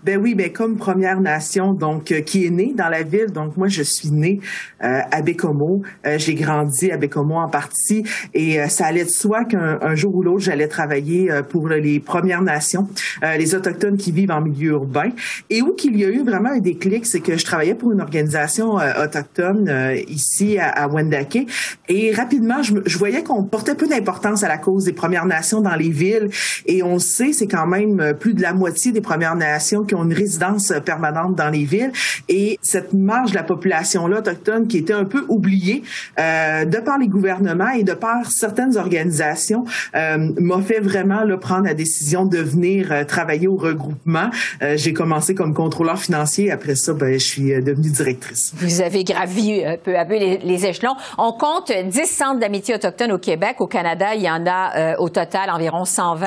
Ben 0.04 0.18
oui, 0.20 0.34
ben 0.34 0.52
comme 0.52 0.76
Première 0.76 1.20
Nation, 1.20 1.72
donc 1.72 2.12
euh, 2.12 2.20
qui 2.20 2.46
est 2.46 2.50
née 2.50 2.72
dans 2.76 2.88
la 2.88 3.02
ville. 3.02 3.32
Donc 3.32 3.56
moi, 3.56 3.68
je 3.68 3.82
suis 3.82 4.10
née 4.10 4.40
euh, 4.82 5.00
à 5.10 5.22
Bécomo. 5.22 5.82
Euh, 6.06 6.18
j'ai 6.18 6.34
grandi 6.34 6.90
à 6.90 6.96
Bécomo 6.96 7.36
en 7.36 7.48
partie, 7.48 8.04
et 8.34 8.68
ça 8.68 8.86
allait 8.86 9.04
de 9.04 9.10
soi 9.10 9.44
qu'un 9.44 9.94
jour 9.94 10.14
ou 10.14 10.22
l'autre, 10.22 10.40
j'allais 10.40 10.68
travailler 10.68 11.30
pour 11.48 11.68
les 11.68 12.00
Premières 12.00 12.42
Nations, 12.42 12.88
les 13.22 13.54
autochtones 13.54 13.96
qui 13.96 14.12
vivent 14.12 14.30
en 14.30 14.40
milieu 14.40 14.72
urbain. 14.72 15.10
Et 15.50 15.62
où 15.62 15.72
qu'il 15.72 15.96
y 15.96 16.04
a 16.04 16.08
eu 16.08 16.22
vraiment 16.24 16.50
un 16.50 16.58
déclic, 16.58 17.06
c'est 17.06 17.20
que 17.20 17.36
je 17.36 17.44
travaillais 17.44 17.74
pour 17.74 17.92
une 17.92 18.00
organisation 18.00 18.74
autochtone 18.74 19.70
ici 20.08 20.58
à, 20.58 20.68
à, 20.68 20.88
Wendake, 20.88 21.46
et 21.88 22.12
rapidement, 22.12 22.62
je, 22.62 22.74
je 22.84 22.98
voyais 22.98 23.22
qu'on 23.22 23.44
portait 23.44 23.74
peu 23.74 23.86
d'importance 23.86 24.42
à 24.42 24.48
la 24.48 24.58
cause 24.58 24.84
des 24.84 24.92
Premières 24.92 25.26
Nations 25.26 25.60
dans 25.60 25.74
les 25.74 25.90
villes. 25.90 26.28
Et 26.66 26.82
on 26.82 26.98
sait, 26.98 27.32
c'est 27.32 27.46
quand 27.46 27.66
même 27.66 28.14
plus 28.18 28.34
de 28.34 28.42
la 28.42 28.52
moitié 28.52 28.92
des 28.92 29.00
Premières 29.00 29.36
Nations 29.36 29.65
qui 29.84 29.94
ont 29.94 30.04
une 30.04 30.14
résidence 30.14 30.72
permanente 30.84 31.34
dans 31.34 31.50
les 31.50 31.64
villes. 31.64 31.92
Et 32.28 32.58
cette 32.62 32.92
marge 32.92 33.30
de 33.30 33.36
la 33.36 33.42
population-là 33.42 34.18
autochtone 34.18 34.68
qui 34.68 34.78
était 34.78 34.92
un 34.92 35.04
peu 35.04 35.24
oubliée 35.28 35.82
euh, 36.18 36.64
de 36.64 36.78
par 36.78 36.98
les 36.98 37.08
gouvernements 37.08 37.70
et 37.70 37.84
de 37.84 37.92
par 37.92 38.30
certaines 38.30 38.76
organisations 38.76 39.64
euh, 39.94 40.32
m'a 40.38 40.60
fait 40.62 40.80
vraiment 40.80 41.22
là, 41.24 41.36
prendre 41.36 41.64
la 41.64 41.74
décision 41.74 42.24
de 42.24 42.38
venir 42.38 42.92
euh, 42.92 43.04
travailler 43.04 43.48
au 43.48 43.56
regroupement. 43.56 44.30
Euh, 44.62 44.76
j'ai 44.76 44.92
commencé 44.92 45.34
comme 45.34 45.54
contrôleur 45.54 45.98
financier. 45.98 46.50
Après 46.50 46.74
ça, 46.74 46.92
ben, 46.92 47.14
je 47.14 47.24
suis 47.24 47.52
euh, 47.52 47.60
devenue 47.60 47.90
directrice. 47.90 48.52
Vous 48.56 48.80
avez 48.80 49.04
gravi 49.04 49.62
peu 49.84 49.96
à 49.96 50.04
peu 50.04 50.16
les, 50.16 50.38
les 50.38 50.66
échelons. 50.66 50.94
On 51.18 51.32
compte 51.32 51.72
10 51.72 52.06
centres 52.06 52.40
d'amitié 52.40 52.74
autochtone 52.74 53.12
au 53.12 53.18
Québec. 53.18 53.60
Au 53.60 53.66
Canada, 53.66 54.14
il 54.14 54.22
y 54.22 54.30
en 54.30 54.44
a 54.46 54.98
au 54.98 55.08
total 55.08 55.50
environ 55.50 55.84
120. 55.84 56.26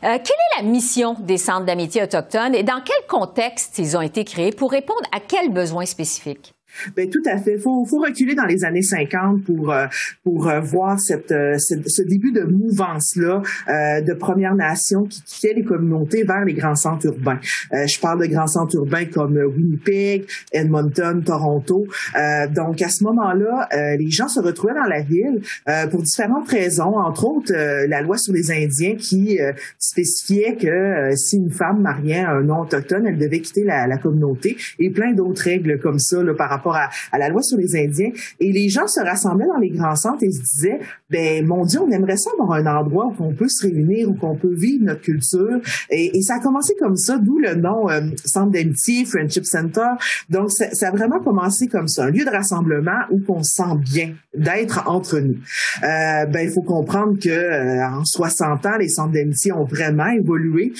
quelle 0.00 0.10
est 0.12 0.62
la 0.62 0.62
mission 0.62 1.16
des 1.20 1.36
centres 1.36 1.64
d'amitié 1.64 2.02
autochtone 2.02 2.54
et 2.54 2.62
dans 2.62 2.77
quel 2.80 3.06
contexte 3.06 3.78
ils 3.78 3.96
ont 3.96 4.00
été 4.00 4.24
créés 4.24 4.52
pour 4.52 4.70
répondre 4.70 5.06
à 5.12 5.20
quels 5.20 5.52
besoins 5.52 5.86
spécifiques? 5.86 6.52
Ben 6.96 7.08
tout 7.08 7.22
à 7.26 7.38
fait. 7.38 7.58
Faut, 7.58 7.84
faut 7.84 7.98
reculer 7.98 8.34
dans 8.34 8.44
les 8.44 8.64
années 8.64 8.82
50 8.82 9.44
pour 9.44 9.72
euh, 9.72 9.86
pour 10.24 10.48
euh, 10.48 10.60
voir 10.60 10.98
cette, 10.98 11.32
euh, 11.32 11.56
ce 11.58 12.02
début 12.02 12.32
de 12.32 12.42
mouvance 12.42 13.16
là 13.16 13.42
de 13.68 14.14
Premières 14.14 14.54
Nations 14.54 15.04
qui 15.04 15.22
quittait 15.22 15.54
les 15.54 15.64
communautés 15.64 16.24
vers 16.24 16.44
les 16.44 16.54
grands 16.54 16.74
centres 16.74 17.06
urbains. 17.06 17.38
je 17.72 18.00
parle 18.00 18.20
de 18.20 18.26
grands 18.26 18.46
centres 18.46 18.76
urbains 18.76 19.04
comme 19.06 19.36
Winnipeg, 19.36 20.26
Edmonton, 20.52 21.22
Toronto. 21.24 21.86
donc 22.54 22.82
à 22.82 22.88
ce 22.88 23.04
moment-là, 23.04 23.68
les 23.98 24.10
gens 24.10 24.28
se 24.28 24.40
retrouvaient 24.40 24.74
dans 24.74 24.88
la 24.88 25.02
ville 25.02 25.40
pour 25.90 26.02
différentes 26.02 26.48
raisons, 26.48 26.96
entre 26.96 27.24
autres 27.24 27.52
la 27.54 28.02
loi 28.02 28.16
sur 28.18 28.32
les 28.32 28.50
Indiens 28.50 28.96
qui 28.96 29.38
spécifiait 29.78 30.56
que 30.56 31.14
si 31.16 31.36
une 31.36 31.50
femme 31.50 31.82
mariait 31.82 32.20
un 32.20 32.42
non 32.42 32.62
autochtone, 32.62 33.06
elle 33.06 33.18
devait 33.18 33.40
quitter 33.40 33.64
la, 33.64 33.86
la 33.86 33.98
communauté 33.98 34.56
et 34.78 34.90
plein 34.90 35.12
d'autres 35.12 35.42
règles 35.42 35.78
comme 35.78 35.98
ça 35.98 36.22
là, 36.22 36.34
par 36.34 36.50
rapport 36.50 36.67
à, 36.76 37.18
la 37.18 37.28
loi 37.28 37.42
sur 37.42 37.58
les 37.58 37.76
Indiens. 37.76 38.10
Et 38.40 38.52
les 38.52 38.68
gens 38.68 38.86
se 38.86 39.00
rassemblaient 39.00 39.46
dans 39.46 39.58
les 39.58 39.70
grands 39.70 39.96
centres 39.96 40.22
et 40.22 40.30
se 40.30 40.40
disaient, 40.40 40.80
ben 41.10 41.46
mon 41.46 41.64
Dieu, 41.64 41.80
on 41.80 41.90
aimerait 41.90 42.16
ça 42.16 42.30
avoir 42.32 42.52
un 42.52 42.66
endroit 42.66 43.06
où 43.06 43.24
on 43.24 43.34
peut 43.34 43.48
se 43.48 43.66
réunir, 43.66 44.08
où 44.10 44.16
on 44.22 44.36
peut 44.36 44.54
vivre 44.54 44.84
notre 44.84 45.02
culture. 45.02 45.60
Et, 45.90 46.20
ça 46.22 46.36
a 46.36 46.40
commencé 46.40 46.74
comme 46.78 46.96
ça, 46.96 47.16
d'où 47.18 47.38
le 47.38 47.54
nom 47.54 47.88
euh, 47.88 48.00
Centre 48.24 48.50
d'amitié, 48.50 49.04
Friendship 49.04 49.44
Center. 49.44 49.88
Donc, 50.28 50.50
ça, 50.50 50.66
a 50.88 50.90
vraiment 50.90 51.20
commencé 51.20 51.68
comme 51.68 51.88
ça, 51.88 52.04
un 52.04 52.10
lieu 52.10 52.24
de 52.24 52.30
rassemblement 52.30 53.00
où 53.10 53.22
on 53.28 53.42
se 53.42 53.56
sent 53.56 53.76
bien 53.80 54.14
d'être 54.34 54.88
entre 54.88 55.20
nous. 55.20 55.36
Euh, 55.82 56.26
ben, 56.26 56.40
il 56.40 56.50
faut 56.50 56.62
comprendre 56.62 57.18
que 57.18 57.28
euh, 57.28 57.86
en 57.86 58.04
60 58.04 58.66
ans, 58.66 58.76
les 58.78 58.88
centres 58.88 59.12
d'amitié 59.12 59.52
ont 59.52 59.64
vraiment 59.64 60.08
évolué 60.08 60.72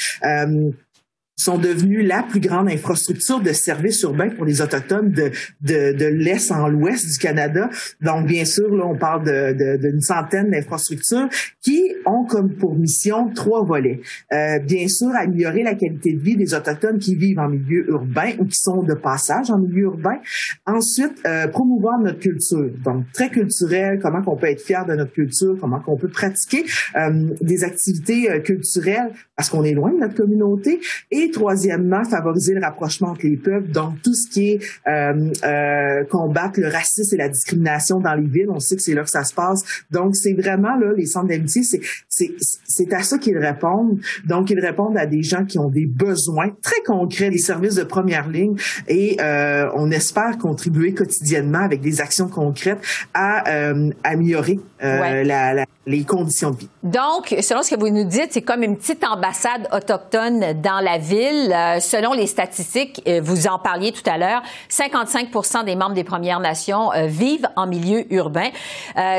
sont 1.38 1.56
devenus 1.56 2.06
la 2.06 2.22
plus 2.22 2.40
grande 2.40 2.68
infrastructure 2.68 3.40
de 3.40 3.52
services 3.52 4.02
urbains 4.02 4.28
pour 4.28 4.44
les 4.44 4.60
autochtones 4.60 5.10
de, 5.10 5.30
de, 5.60 5.92
de 5.96 6.06
l'est 6.06 6.50
en 6.50 6.68
l'ouest 6.68 7.06
du 7.06 7.18
Canada. 7.18 7.70
Donc, 8.00 8.26
bien 8.26 8.44
sûr, 8.44 8.74
là, 8.74 8.84
on 8.86 8.96
parle 8.96 9.24
d'une 9.24 10.00
centaine 10.00 10.50
d'infrastructures 10.50 11.28
qui 11.62 11.94
ont 12.04 12.24
comme 12.24 12.54
pour 12.54 12.74
mission 12.74 13.30
trois 13.34 13.64
volets. 13.64 14.00
Euh, 14.32 14.58
bien 14.58 14.88
sûr, 14.88 15.08
améliorer 15.14 15.62
la 15.62 15.74
qualité 15.74 16.12
de 16.12 16.20
vie 16.20 16.36
des 16.36 16.54
autochtones 16.54 16.98
qui 16.98 17.14
vivent 17.14 17.38
en 17.38 17.48
milieu 17.48 17.88
urbain 17.88 18.32
ou 18.38 18.44
qui 18.44 18.56
sont 18.56 18.82
de 18.82 18.94
passage 18.94 19.50
en 19.50 19.58
milieu 19.58 19.84
urbain. 19.84 20.18
Ensuite, 20.66 21.22
euh, 21.26 21.46
promouvoir 21.46 21.98
notre 22.00 22.18
culture. 22.18 22.70
Donc, 22.84 23.04
très 23.12 23.30
culturel, 23.30 24.00
comment 24.02 24.22
qu'on 24.22 24.36
peut 24.36 24.48
être 24.48 24.60
fier 24.60 24.84
de 24.86 24.94
notre 24.94 25.12
culture, 25.12 25.56
comment 25.60 25.80
qu'on 25.80 25.96
peut 25.96 26.08
pratiquer 26.08 26.64
euh, 26.96 27.30
des 27.40 27.64
activités 27.64 28.30
euh, 28.30 28.40
culturelles 28.40 29.12
parce 29.38 29.50
qu'on 29.50 29.62
est 29.62 29.72
loin 29.72 29.92
de 29.92 29.98
notre 29.98 30.16
communauté 30.16 30.80
et 31.12 31.30
troisièmement, 31.30 32.02
favoriser 32.02 32.54
le 32.54 32.60
rapprochement 32.60 33.10
entre 33.10 33.24
les 33.24 33.36
peuples, 33.36 33.70
donc 33.70 34.02
tout 34.02 34.12
ce 34.12 34.28
qui 34.28 34.50
est 34.50 34.60
euh, 34.88 35.30
euh, 35.44 36.04
combattre 36.10 36.58
le 36.58 36.66
racisme 36.66 37.14
et 37.14 37.18
la 37.18 37.28
discrimination 37.28 38.00
dans 38.00 38.14
les 38.14 38.26
villes. 38.26 38.48
On 38.50 38.58
sait 38.58 38.74
que 38.74 38.82
c'est 38.82 38.94
là 38.94 39.04
que 39.04 39.10
ça 39.10 39.22
se 39.22 39.32
passe. 39.32 39.62
Donc, 39.92 40.16
c'est 40.16 40.32
vraiment 40.32 40.76
là, 40.76 40.92
les 40.96 41.06
centres 41.06 41.28
d'amitié, 41.28 41.62
c'est, 41.62 41.80
c'est, 42.08 42.34
c'est 42.66 42.92
à 42.92 43.04
ça 43.04 43.18
qu'ils 43.18 43.38
répondent. 43.38 44.00
Donc, 44.26 44.50
ils 44.50 44.58
répondent 44.58 44.98
à 44.98 45.06
des 45.06 45.22
gens 45.22 45.44
qui 45.44 45.60
ont 45.60 45.70
des 45.70 45.86
besoins 45.86 46.50
très 46.60 46.82
concrets, 46.84 47.30
des 47.30 47.38
services 47.38 47.76
de 47.76 47.84
première 47.84 48.28
ligne, 48.28 48.56
et 48.88 49.18
euh, 49.20 49.70
on 49.76 49.92
espère 49.92 50.36
contribuer 50.38 50.94
quotidiennement 50.94 51.60
avec 51.60 51.80
des 51.80 52.00
actions 52.00 52.26
concrètes 52.26 52.80
à 53.14 53.48
euh, 53.48 53.90
améliorer 54.02 54.58
euh, 54.82 55.22
la, 55.22 55.54
la, 55.54 55.64
les 55.88 56.04
conditions 56.04 56.50
de 56.50 56.56
vie. 56.56 56.68
Donc, 56.82 57.34
selon 57.40 57.62
ce 57.62 57.74
que 57.74 57.80
vous 57.80 57.88
nous 57.88 58.04
dites, 58.04 58.28
c'est 58.32 58.42
comme 58.42 58.62
une 58.62 58.76
petite 58.76 59.02
ambassade 59.04 59.66
autochtone 59.72 60.60
dans 60.60 60.80
la 60.80 60.98
ville 60.98 61.50
euh, 61.50 61.80
selon 61.80 62.12
les 62.12 62.26
statistiques, 62.26 63.02
euh, 63.08 63.20
vous 63.24 63.46
en 63.46 63.58
parliez 63.58 63.90
tout 63.90 64.02
à 64.04 64.18
l'heure, 64.18 64.42
55 64.68 65.64
des 65.64 65.76
membres 65.76 65.94
des 65.94 66.04
Premières 66.04 66.40
Nations 66.40 66.92
euh, 66.92 67.06
vivent 67.06 67.48
en 67.56 67.66
milieu 67.66 68.04
urbain. 68.12 68.50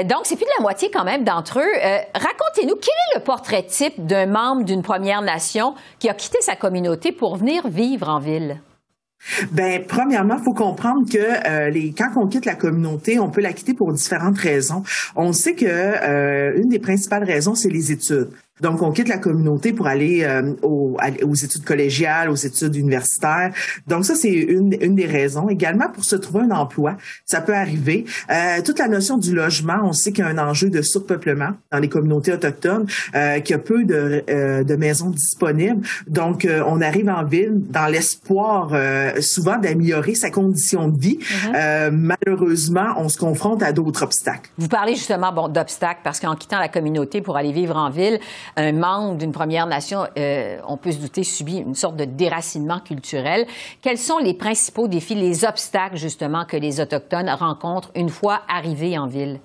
donc, 0.05 0.21
c'est 0.23 0.35
plus 0.35 0.45
de 0.45 0.51
la 0.57 0.61
moitié 0.61 0.91
quand 0.91 1.03
même 1.03 1.23
d'entre 1.23 1.59
eux. 1.59 2.01
Racontez-nous, 2.13 2.75
quel 2.75 2.93
est 2.93 3.17
le 3.17 3.21
portrait 3.23 3.63
type 3.63 4.05
d'un 4.05 4.27
membre 4.27 4.63
d'une 4.63 4.83
Première 4.83 5.21
Nation 5.21 5.73
qui 5.97 6.07
a 6.07 6.13
quitté 6.13 6.37
sa 6.41 6.55
communauté 6.55 7.11
pour 7.11 7.37
venir 7.37 7.67
vivre 7.67 8.09
en 8.09 8.19
ville? 8.19 8.61
Ben, 9.51 9.83
premièrement, 9.87 10.37
faut 10.37 10.53
comprendre 10.53 11.09
que 11.11 11.69
les 11.69 11.93
quand 11.93 12.11
on 12.15 12.27
quitte 12.27 12.45
la 12.45 12.55
communauté, 12.55 13.19
on 13.19 13.29
peut 13.29 13.41
la 13.41 13.53
quitter 13.53 13.73
pour 13.73 13.91
différentes 13.93 14.37
raisons. 14.37 14.83
On 15.15 15.33
sait 15.33 15.55
que 15.55 16.57
une 16.59 16.69
des 16.69 16.79
principales 16.79 17.23
raisons, 17.23 17.55
c'est 17.55 17.69
les 17.69 17.91
études. 17.91 18.29
Donc, 18.61 18.81
on 18.81 18.91
quitte 18.91 19.07
la 19.07 19.17
communauté 19.17 19.73
pour 19.73 19.87
aller 19.87 20.23
euh, 20.23 20.53
aux, 20.61 20.97
aux, 21.23 21.35
études 21.35 21.63
collégiales, 21.63 22.29
aux 22.29 22.35
études 22.35 22.75
universitaires. 22.75 23.51
Donc, 23.87 24.05
ça, 24.05 24.15
c'est 24.15 24.31
une, 24.31 24.75
une 24.81 24.95
des 24.95 25.05
raisons. 25.05 25.49
Également, 25.49 25.89
pour 25.89 26.03
se 26.03 26.15
trouver 26.15 26.45
un 26.45 26.51
emploi, 26.51 26.97
ça 27.25 27.41
peut 27.41 27.55
arriver. 27.55 28.05
Euh, 28.29 28.61
toute 28.63 28.79
la 28.79 28.87
notion 28.87 29.17
du 29.17 29.33
logement, 29.33 29.79
on 29.83 29.93
sait 29.93 30.11
qu'il 30.11 30.23
y 30.23 30.27
a 30.27 30.29
un 30.29 30.37
enjeu 30.37 30.69
de 30.69 30.81
surpeuplement 30.81 31.51
dans 31.71 31.79
les 31.79 31.89
communautés 31.89 32.33
autochtones, 32.33 32.87
euh, 33.15 33.39
qu'il 33.39 33.53
y 33.53 33.59
a 33.59 33.59
peu 33.59 33.83
de, 33.83 34.23
euh, 34.29 34.63
de 34.63 34.75
maisons 34.75 35.09
disponibles. 35.09 35.85
Donc, 36.07 36.45
euh, 36.45 36.63
on 36.67 36.81
arrive 36.81 37.09
en 37.09 37.23
ville 37.23 37.53
dans 37.69 37.87
l'espoir 37.87 38.71
souvent 39.21 39.57
d'améliorer 39.57 40.15
sa 40.15 40.29
condition 40.29 40.87
de 40.87 40.99
vie. 40.99 41.19
Mm-hmm. 41.19 41.91
malheureusement, 41.91 42.93
on 42.97 43.09
se 43.09 43.17
confronte 43.17 43.63
à 43.63 43.71
d'autres 43.71 44.03
obstacles. 44.03 44.49
Vous 44.57 44.67
parlez 44.67 44.95
justement 44.95 45.31
bon, 45.31 45.47
d'obstacles 45.47 46.01
parce 46.03 46.19
qu'en 46.19 46.35
quittant 46.35 46.59
la 46.59 46.67
communauté 46.67 47.21
pour 47.21 47.37
aller 47.37 47.51
vivre 47.51 47.75
en 47.75 47.89
ville, 47.89 48.19
un 48.55 48.71
membre 48.71 49.17
d'une 49.17 49.31
Première 49.31 49.67
Nation, 49.67 50.05
euh, 50.17 50.59
on 50.67 50.77
peut 50.77 50.91
se 50.91 50.97
douter, 50.97 51.23
subit 51.23 51.57
une 51.57 51.75
sorte 51.75 51.95
de 51.95 52.05
déracinement 52.05 52.79
culturel. 52.79 53.45
Quels 53.81 53.97
sont 53.97 54.17
les 54.17 54.33
principaux 54.33 54.87
défis, 54.87 55.15
les 55.15 55.45
obstacles 55.45 55.97
justement 55.97 56.45
que 56.45 56.57
les 56.57 56.79
Autochtones 56.79 57.29
rencontrent 57.29 57.91
une 57.95 58.09
fois 58.09 58.41
arrivés 58.47 58.97
en 58.97 59.07
ville? 59.07 59.39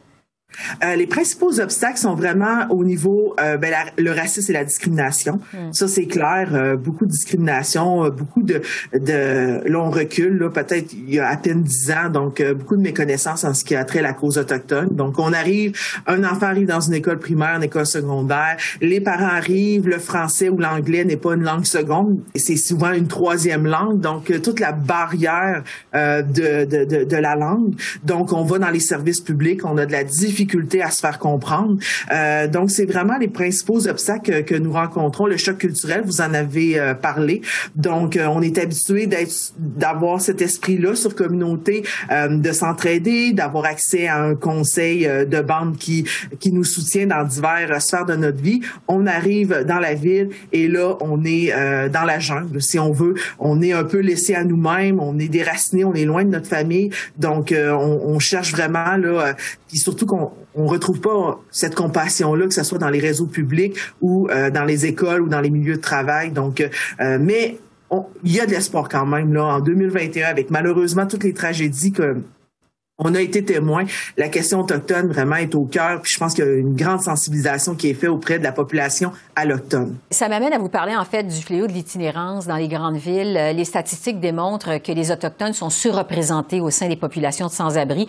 Euh, 0.82 0.96
les 0.96 1.06
principaux 1.06 1.60
obstacles 1.60 1.98
sont 1.98 2.14
vraiment 2.14 2.66
au 2.70 2.84
niveau 2.84 3.34
euh, 3.40 3.56
ben, 3.56 3.74
le 3.98 4.10
racisme 4.12 4.52
et 4.52 4.54
la 4.54 4.64
discrimination. 4.64 5.40
Hmm. 5.52 5.72
Ça 5.72 5.88
c'est 5.88 6.06
clair, 6.06 6.50
euh, 6.52 6.76
beaucoup 6.76 7.06
de 7.06 7.10
discrimination, 7.10 8.08
beaucoup 8.10 8.42
de 8.42 8.62
de 8.92 9.68
là 9.68 9.80
on 9.80 9.90
recule 9.90 10.38
là 10.38 10.50
peut-être 10.50 10.92
il 10.92 11.14
y 11.14 11.18
a 11.18 11.28
à 11.28 11.36
peine 11.36 11.62
dix 11.62 11.90
ans 11.90 12.08
donc 12.10 12.42
beaucoup 12.42 12.76
de 12.76 12.82
méconnaissances 12.82 13.44
en 13.44 13.54
ce 13.54 13.64
qui 13.64 13.74
a 13.74 13.84
trait 13.84 14.00
à 14.00 14.02
la 14.02 14.12
cause 14.12 14.38
autochtone. 14.38 14.88
Donc 14.92 15.18
on 15.18 15.32
arrive, 15.32 15.76
un 16.06 16.22
enfant 16.24 16.46
arrive 16.46 16.68
dans 16.68 16.80
une 16.80 16.94
école 16.94 17.18
primaire, 17.18 17.56
une 17.56 17.64
école 17.64 17.86
secondaire, 17.86 18.56
les 18.80 19.00
parents 19.00 19.24
arrivent, 19.26 19.88
le 19.88 19.98
français 19.98 20.48
ou 20.48 20.58
l'anglais 20.58 21.04
n'est 21.04 21.16
pas 21.16 21.34
une 21.34 21.42
langue 21.42 21.66
seconde, 21.66 22.20
c'est 22.34 22.56
souvent 22.56 22.92
une 22.92 23.08
troisième 23.08 23.66
langue. 23.66 24.00
Donc 24.00 24.30
toute 24.42 24.60
la 24.60 24.72
barrière 24.72 25.62
de, 25.92 26.64
de, 26.64 26.84
de 26.84 27.04
de 27.04 27.16
la 27.16 27.34
langue. 27.34 27.74
Donc 28.04 28.32
on 28.32 28.44
va 28.44 28.58
dans 28.58 28.70
les 28.70 28.80
services 28.80 29.20
publics, 29.20 29.64
on 29.64 29.76
a 29.78 29.86
de 29.86 29.92
la 29.92 30.04
difficulté 30.04 30.43
difficulté 30.44 30.82
à 30.82 30.90
se 30.90 31.00
faire 31.00 31.18
comprendre. 31.18 31.78
Euh, 32.12 32.46
donc, 32.48 32.70
c'est 32.70 32.84
vraiment 32.84 33.16
les 33.18 33.28
principaux 33.28 33.88
obstacles 33.88 34.44
que, 34.44 34.54
nous 34.54 34.72
rencontrons. 34.72 35.26
Le 35.26 35.36
choc 35.36 35.58
culturel, 35.58 36.02
vous 36.04 36.20
en 36.20 36.32
avez 36.32 36.78
euh, 36.78 36.94
parlé. 36.94 37.40
Donc, 37.74 38.18
on 38.18 38.40
est 38.42 38.58
habitué 38.58 39.08
d'avoir 39.58 40.20
cet 40.20 40.42
esprit-là 40.42 40.94
sur 40.94 41.14
communauté, 41.14 41.84
de 42.10 42.52
s'entraider, 42.52 43.32
d'avoir 43.32 43.64
accès 43.64 44.06
à 44.06 44.22
un 44.22 44.34
conseil 44.34 45.06
de 45.06 45.40
bande 45.40 45.76
qui, 45.76 46.04
qui 46.38 46.52
nous 46.52 46.64
soutient 46.64 47.06
dans 47.06 47.24
divers 47.24 47.80
sphères 47.82 48.06
de 48.06 48.14
notre 48.14 48.40
vie. 48.40 48.60
On 48.88 49.06
arrive 49.06 49.64
dans 49.66 49.80
la 49.80 49.94
ville 49.94 50.30
et 50.52 50.68
là, 50.68 50.96
on 51.00 51.24
est 51.24 51.52
dans 51.90 52.04
la 52.04 52.18
jungle, 52.18 52.62
si 52.62 52.78
on 52.78 52.92
veut. 52.92 53.14
On 53.38 53.60
est 53.60 53.72
un 53.72 53.84
peu 53.84 53.98
laissé 53.98 54.34
à 54.34 54.44
nous-mêmes, 54.44 55.00
on 55.00 55.18
est 55.18 55.28
déraciné, 55.28 55.84
on 55.84 55.94
est 55.94 56.04
loin 56.04 56.24
de 56.24 56.30
notre 56.30 56.48
famille. 56.48 56.90
Donc, 57.18 57.52
on, 57.52 58.00
on 58.04 58.18
cherche 58.18 58.52
vraiment 58.52 58.96
là, 58.96 59.34
puis 59.68 59.78
surtout 59.78 60.06
qu'on 60.06 60.30
on 60.54 60.66
retrouve 60.66 61.00
pas 61.00 61.40
cette 61.50 61.74
compassion-là, 61.74 62.46
que 62.46 62.54
ce 62.54 62.62
soit 62.62 62.78
dans 62.78 62.90
les 62.90 63.00
réseaux 63.00 63.26
publics 63.26 63.76
ou 64.00 64.28
euh, 64.30 64.50
dans 64.50 64.64
les 64.64 64.86
écoles 64.86 65.22
ou 65.22 65.28
dans 65.28 65.40
les 65.40 65.50
milieux 65.50 65.76
de 65.76 65.80
travail. 65.80 66.30
Donc, 66.30 66.60
euh, 67.00 67.18
mais 67.20 67.58
il 68.24 68.32
y 68.32 68.40
a 68.40 68.46
de 68.46 68.50
l'espoir 68.50 68.88
quand 68.88 69.06
même 69.06 69.32
là 69.32 69.44
en 69.44 69.60
2021 69.60 70.26
avec 70.26 70.50
malheureusement 70.50 71.06
toutes 71.06 71.24
les 71.24 71.32
tragédies 71.32 71.92
que 71.92 72.16
on 72.98 73.14
a 73.14 73.20
été 73.20 73.44
témoin. 73.44 73.84
La 74.16 74.28
question 74.28 74.60
autochtone 74.60 75.08
vraiment 75.08 75.36
est 75.36 75.54
au 75.54 75.64
cœur. 75.64 76.00
Puis 76.02 76.12
je 76.12 76.18
pense 76.18 76.34
qu'il 76.34 76.44
y 76.44 76.48
a 76.48 76.52
une 76.52 76.76
grande 76.76 77.02
sensibilisation 77.02 77.74
qui 77.74 77.90
est 77.90 77.94
faite 77.94 78.10
auprès 78.10 78.38
de 78.38 78.44
la 78.44 78.52
population 78.52 79.12
allochtone. 79.34 79.96
Ça 80.10 80.28
m'amène 80.28 80.52
à 80.52 80.58
vous 80.58 80.68
parler 80.68 80.94
en 80.94 81.04
fait 81.04 81.24
du 81.24 81.42
fléau 81.42 81.66
de 81.66 81.72
l'itinérance 81.72 82.46
dans 82.46 82.56
les 82.56 82.68
grandes 82.68 82.96
villes. 82.96 83.36
Euh, 83.36 83.52
les 83.52 83.64
statistiques 83.64 84.20
démontrent 84.20 84.78
que 84.78 84.92
les 84.92 85.10
autochtones 85.10 85.54
sont 85.54 85.70
surreprésentés 85.70 86.60
au 86.60 86.70
sein 86.70 86.88
des 86.88 86.96
populations 86.96 87.46
de 87.46 87.52
sans-abri. 87.52 88.06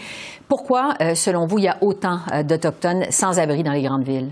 Pourquoi, 0.47 0.93
euh, 1.01 1.15
selon 1.15 1.47
vous, 1.47 1.57
il 1.57 1.63
y 1.63 1.67
a 1.67 1.77
autant 1.81 2.19
euh, 2.31 2.43
d'autochtones 2.43 3.05
sans-abri 3.09 3.63
dans 3.63 3.73
les 3.73 3.81
grandes 3.81 4.03
villes? 4.03 4.31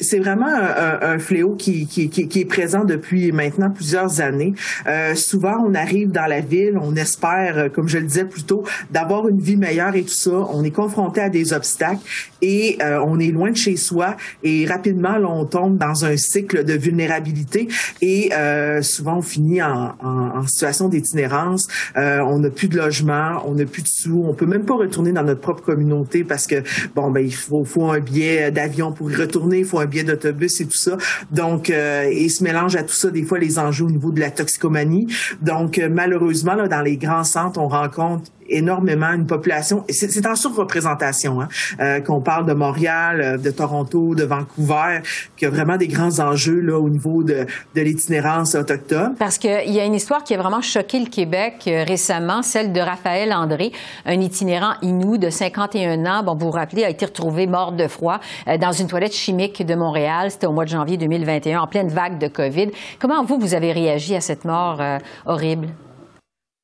C'est 0.00 0.18
vraiment 0.18 0.46
un, 0.46 1.14
un, 1.14 1.18
fléau 1.18 1.54
qui, 1.54 1.86
qui, 1.86 2.08
qui, 2.08 2.40
est 2.40 2.44
présent 2.44 2.84
depuis 2.84 3.32
maintenant 3.32 3.70
plusieurs 3.70 4.20
années. 4.20 4.54
Euh, 4.86 5.14
souvent, 5.14 5.64
on 5.66 5.74
arrive 5.74 6.10
dans 6.10 6.26
la 6.26 6.40
ville, 6.40 6.78
on 6.80 6.94
espère, 6.96 7.58
euh, 7.58 7.68
comme 7.68 7.88
je 7.88 7.98
le 7.98 8.04
disais 8.04 8.24
plus 8.24 8.44
tôt, 8.44 8.64
d'avoir 8.90 9.28
une 9.28 9.40
vie 9.40 9.56
meilleure 9.56 9.94
et 9.96 10.02
tout 10.02 10.14
ça. 10.14 10.30
On 10.52 10.62
est 10.64 10.70
confronté 10.70 11.20
à 11.20 11.28
des 11.28 11.52
obstacles 11.52 12.00
et 12.42 12.78
euh, 12.82 13.00
on 13.04 13.18
est 13.18 13.30
loin 13.30 13.50
de 13.50 13.56
chez 13.56 13.76
soi 13.76 14.16
et 14.42 14.66
rapidement, 14.66 15.18
là, 15.18 15.28
on 15.28 15.44
tombe 15.44 15.78
dans 15.78 16.04
un 16.04 16.16
cycle 16.16 16.64
de 16.64 16.74
vulnérabilité 16.74 17.68
et 18.00 18.30
euh, 18.34 18.82
souvent, 18.82 19.18
on 19.18 19.22
finit 19.22 19.62
en, 19.62 19.94
en, 20.02 20.38
en 20.38 20.46
situation 20.46 20.88
d'itinérance. 20.88 21.68
Euh, 21.96 22.20
on 22.20 22.38
n'a 22.38 22.50
plus 22.50 22.68
de 22.68 22.76
logement, 22.76 23.42
on 23.46 23.54
n'a 23.54 23.64
plus 23.64 23.82
de 23.82 23.88
sous, 23.88 24.24
on 24.24 24.34
peut 24.34 24.46
même 24.46 24.64
pas 24.64 24.74
retourner 24.74 25.12
dans 25.12 25.24
notre 25.24 25.40
propre 25.40 25.62
communauté 25.62 26.24
parce 26.24 26.46
que, 26.46 26.62
bon, 26.94 27.10
ben, 27.10 27.20
il 27.20 27.34
faut, 27.34 27.64
faut 27.64 27.90
un 27.90 28.00
billet 28.00 28.50
d'avion 28.50 28.92
pour 28.92 29.10
y 29.10 29.16
retourner, 29.16 29.60
il 29.60 29.64
faut 29.64 29.80
un 29.80 29.87
biais 29.88 30.04
d'autobus 30.04 30.60
et 30.60 30.66
tout 30.66 30.76
ça. 30.76 30.96
Donc, 31.30 31.70
euh, 31.70 32.10
il 32.12 32.30
se 32.30 32.44
mélange 32.44 32.76
à 32.76 32.82
tout 32.82 32.94
ça 32.94 33.10
des 33.10 33.22
fois 33.22 33.38
les 33.38 33.58
enjeux 33.58 33.84
au 33.84 33.90
niveau 33.90 34.10
de 34.10 34.20
la 34.20 34.30
toxicomanie. 34.30 35.06
Donc, 35.42 35.78
euh, 35.78 35.88
malheureusement, 35.90 36.54
là, 36.54 36.68
dans 36.68 36.82
les 36.82 36.96
grands 36.96 37.24
centres, 37.24 37.58
on 37.60 37.68
rencontre 37.68 38.30
énormément 38.48 39.12
une 39.12 39.26
population. 39.26 39.84
C'est 39.88 40.26
en 40.26 40.34
surreprésentation 40.34 41.40
hein, 41.40 41.48
euh, 41.80 42.00
qu'on 42.00 42.20
parle 42.20 42.46
de 42.46 42.54
Montréal, 42.54 43.20
euh, 43.20 43.36
de 43.36 43.50
Toronto, 43.50 44.14
de 44.14 44.24
Vancouver, 44.24 45.00
qu'il 45.36 45.48
y 45.48 45.50
a 45.50 45.54
vraiment 45.54 45.76
des 45.76 45.88
grands 45.88 46.20
enjeux 46.20 46.60
là 46.60 46.78
au 46.78 46.88
niveau 46.88 47.22
de, 47.22 47.46
de 47.74 47.80
l'itinérance 47.80 48.54
autochtone. 48.54 49.14
Parce 49.18 49.38
qu'il 49.38 49.70
y 49.70 49.80
a 49.80 49.84
une 49.84 49.94
histoire 49.94 50.24
qui 50.24 50.34
a 50.34 50.38
vraiment 50.38 50.60
choqué 50.60 50.98
le 51.00 51.06
Québec 51.06 51.64
euh, 51.66 51.84
récemment, 51.86 52.42
celle 52.42 52.72
de 52.72 52.80
Raphaël 52.80 53.32
André, 53.32 53.72
un 54.06 54.20
itinérant 54.20 54.74
inou 54.82 55.18
de 55.18 55.30
51 55.30 56.04
ans. 56.06 56.22
Bon, 56.22 56.34
vous 56.34 56.46
vous 56.46 56.52
rappelez, 56.52 56.84
a 56.84 56.90
été 56.90 57.04
retrouvé 57.06 57.46
mort 57.46 57.72
de 57.72 57.86
froid 57.86 58.20
dans 58.60 58.72
une 58.72 58.86
toilette 58.86 59.14
chimique 59.14 59.64
de 59.64 59.74
Montréal. 59.74 60.30
C'était 60.30 60.46
au 60.46 60.52
mois 60.52 60.64
de 60.64 60.70
janvier 60.70 60.96
2021, 60.96 61.60
en 61.60 61.66
pleine 61.66 61.88
vague 61.88 62.18
de 62.18 62.28
COVID. 62.28 62.70
Comment 62.98 63.24
vous, 63.24 63.38
vous 63.38 63.54
avez 63.54 63.72
réagi 63.72 64.14
à 64.14 64.20
cette 64.20 64.44
mort 64.44 64.80
horrible? 65.26 65.68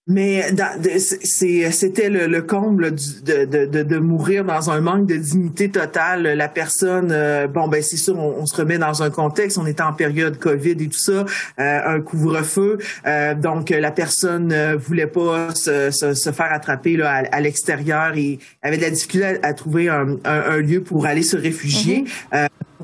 Mais 0.06 0.44
c'était 0.90 2.10
le, 2.10 2.26
le, 2.26 2.42
comble 2.42 2.90
de, 2.92 3.46
de, 3.46 3.82
de, 3.82 3.96
mourir 3.96 4.44
dans 4.44 4.70
un 4.70 4.82
manque 4.82 5.06
de 5.06 5.16
dignité 5.16 5.70
totale. 5.70 6.24
La 6.24 6.48
personne, 6.48 7.08
euh, 7.10 7.46
bon 7.46 7.68
ben 7.68 7.82
c'est 7.82 7.96
sûr, 7.96 8.18
on, 8.18 8.44
se 8.44 8.54
remet 8.54 8.76
dans 8.76 9.02
un 9.02 9.08
contexte. 9.08 9.56
On 9.56 9.64
était 9.64 9.82
en 9.82 9.94
période 9.94 10.38
Covid 10.38 10.72
et 10.72 10.88
tout 10.88 10.98
ça, 10.98 11.24
euh, 11.58 11.80
un 11.86 12.02
couvre-feu. 12.02 12.76
Euh, 13.06 13.34
donc 13.34 13.70
la 13.70 13.90
personne 13.92 14.48
ne 14.48 14.74
voulait 14.76 15.06
pas 15.06 15.54
se, 15.54 15.90
se, 15.90 16.32
faire 16.32 16.52
attraper 16.52 16.98
là, 16.98 17.22
à, 17.32 17.40
l'extérieur 17.40 18.12
et 18.14 18.38
avait 18.62 18.76
de 18.76 18.82
la 18.82 18.90
difficulté 18.90 19.38
à, 19.42 19.54
trouver 19.54 19.88
un, 19.88 20.18
un, 20.26 20.58
lieu 20.58 20.82
pour 20.82 21.06
aller 21.06 21.22
se 21.22 21.38
réfugier. 21.38 22.04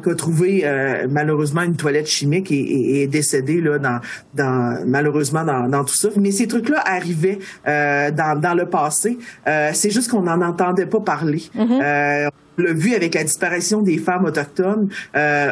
Mm-hmm 0.01 0.11
a 0.11 0.15
trouvé 0.15 0.63
euh, 0.65 1.07
malheureusement 1.09 1.63
une 1.63 1.77
toilette 1.77 2.09
chimique 2.09 2.51
et, 2.51 3.03
est 3.03 3.07
décédé 3.07 3.61
là 3.61 3.79
dans, 3.79 4.01
dans 4.35 4.85
malheureusement 4.87 5.45
dans, 5.45 5.69
dans, 5.69 5.85
tout 5.85 5.95
ça. 5.95 6.09
Mais 6.17 6.31
ces 6.31 6.47
trucs-là 6.47 6.83
arrivaient 6.85 7.39
euh, 7.67 8.11
dans, 8.11 8.39
dans 8.39 8.55
le 8.55 8.67
passé. 8.67 9.19
Euh, 9.47 9.71
c'est 9.73 9.91
juste 9.91 10.11
qu'on 10.11 10.23
n'en 10.23 10.41
entendait 10.43 10.87
pas 10.87 11.01
parler. 11.01 11.43
Mm-hmm. 11.57 12.31
on 12.59 12.63
l'a 12.63 12.73
vu 12.73 12.95
avec 12.95 13.15
la 13.15 13.25
disparition 13.25 13.81
des 13.83 13.99
femmes 13.99 14.25
autochtones 14.25 14.89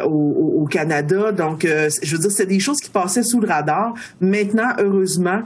au, 0.04 0.60
au, 0.62 0.66
Canada. 0.66 1.32
Donc, 1.32 1.62
je 1.64 2.12
veux 2.12 2.18
dire, 2.18 2.30
c'est 2.30 2.46
des 2.46 2.60
choses 2.60 2.80
qui 2.80 2.90
passaient 2.90 3.22
sous 3.22 3.40
le 3.40 3.48
radar. 3.48 3.94
Maintenant, 4.20 4.70
heureusement, 4.78 5.42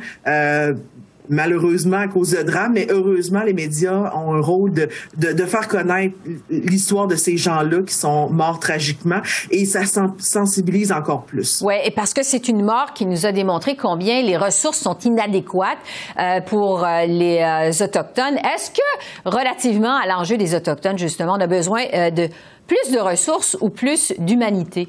malheureusement 1.28 1.98
à 1.98 2.08
cause 2.08 2.30
de 2.30 2.42
drame, 2.42 2.72
mais 2.74 2.86
heureusement, 2.90 3.42
les 3.42 3.52
médias 3.52 4.12
ont 4.14 4.34
un 4.34 4.40
rôle 4.40 4.72
de, 4.72 4.88
de, 5.16 5.32
de 5.32 5.44
faire 5.44 5.68
connaître 5.68 6.14
l'histoire 6.50 7.06
de 7.06 7.16
ces 7.16 7.36
gens-là 7.36 7.82
qui 7.82 7.94
sont 7.94 8.28
morts 8.30 8.60
tragiquement 8.60 9.20
et 9.50 9.64
ça 9.64 9.82
sensibilise 10.18 10.92
encore 10.92 11.24
plus. 11.24 11.62
Oui, 11.62 11.74
et 11.84 11.90
parce 11.90 12.14
que 12.14 12.22
c'est 12.22 12.48
une 12.48 12.64
mort 12.64 12.92
qui 12.94 13.06
nous 13.06 13.26
a 13.26 13.32
démontré 13.32 13.76
combien 13.76 14.22
les 14.22 14.36
ressources 14.36 14.78
sont 14.78 14.98
inadéquates 14.98 15.78
euh, 16.18 16.40
pour 16.40 16.84
euh, 16.84 17.06
les 17.06 17.38
euh, 17.38 17.84
Autochtones. 17.84 18.36
Est-ce 18.36 18.70
que, 18.70 19.28
relativement 19.28 19.96
à 19.96 20.06
l'enjeu 20.06 20.36
des 20.36 20.54
Autochtones, 20.54 20.98
justement, 20.98 21.34
on 21.36 21.40
a 21.40 21.46
besoin 21.46 21.82
de 22.10 22.28
plus 22.66 22.92
de 22.92 22.98
ressources 22.98 23.56
ou 23.60 23.70
plus 23.70 24.12
d'humanité? 24.18 24.88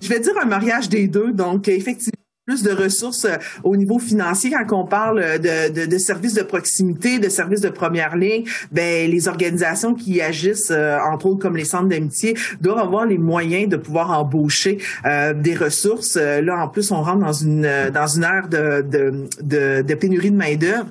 Je 0.00 0.08
vais 0.08 0.20
dire 0.20 0.34
un 0.40 0.46
mariage 0.46 0.88
des 0.88 1.08
deux. 1.08 1.32
Donc, 1.32 1.68
effectivement, 1.68 2.12
plus 2.46 2.62
de 2.62 2.70
ressources 2.70 3.24
euh, 3.24 3.36
au 3.64 3.76
niveau 3.76 3.98
financier 3.98 4.52
quand 4.52 4.80
on 4.80 4.86
parle 4.86 5.40
de, 5.40 5.72
de, 5.72 5.86
de, 5.86 5.98
services 5.98 6.34
de 6.34 6.42
proximité, 6.42 7.18
de 7.18 7.28
services 7.28 7.60
de 7.60 7.70
première 7.70 8.16
ligne. 8.16 8.44
Ben 8.70 9.10
les 9.10 9.26
organisations 9.26 9.94
qui 9.94 10.20
agissent, 10.20 10.70
euh, 10.70 10.96
entre 11.12 11.26
autres 11.26 11.40
comme 11.40 11.56
les 11.56 11.64
centres 11.64 11.88
d'amitié, 11.88 12.36
doivent 12.60 12.78
avoir 12.78 13.04
les 13.04 13.18
moyens 13.18 13.68
de 13.68 13.76
pouvoir 13.76 14.16
embaucher 14.16 14.78
euh, 15.06 15.34
des 15.34 15.56
ressources. 15.56 16.14
là, 16.16 16.62
en 16.62 16.68
plus, 16.68 16.92
on 16.92 17.02
rentre 17.02 17.18
dans 17.18 17.32
une 17.32 17.68
dans 17.92 18.06
une 18.06 18.22
ère 18.22 18.48
de, 18.48 18.82
de, 18.82 19.82
de, 19.82 19.94
pénurie 19.94 20.30
de 20.30 20.36
main 20.36 20.54
d'œuvre. 20.54 20.86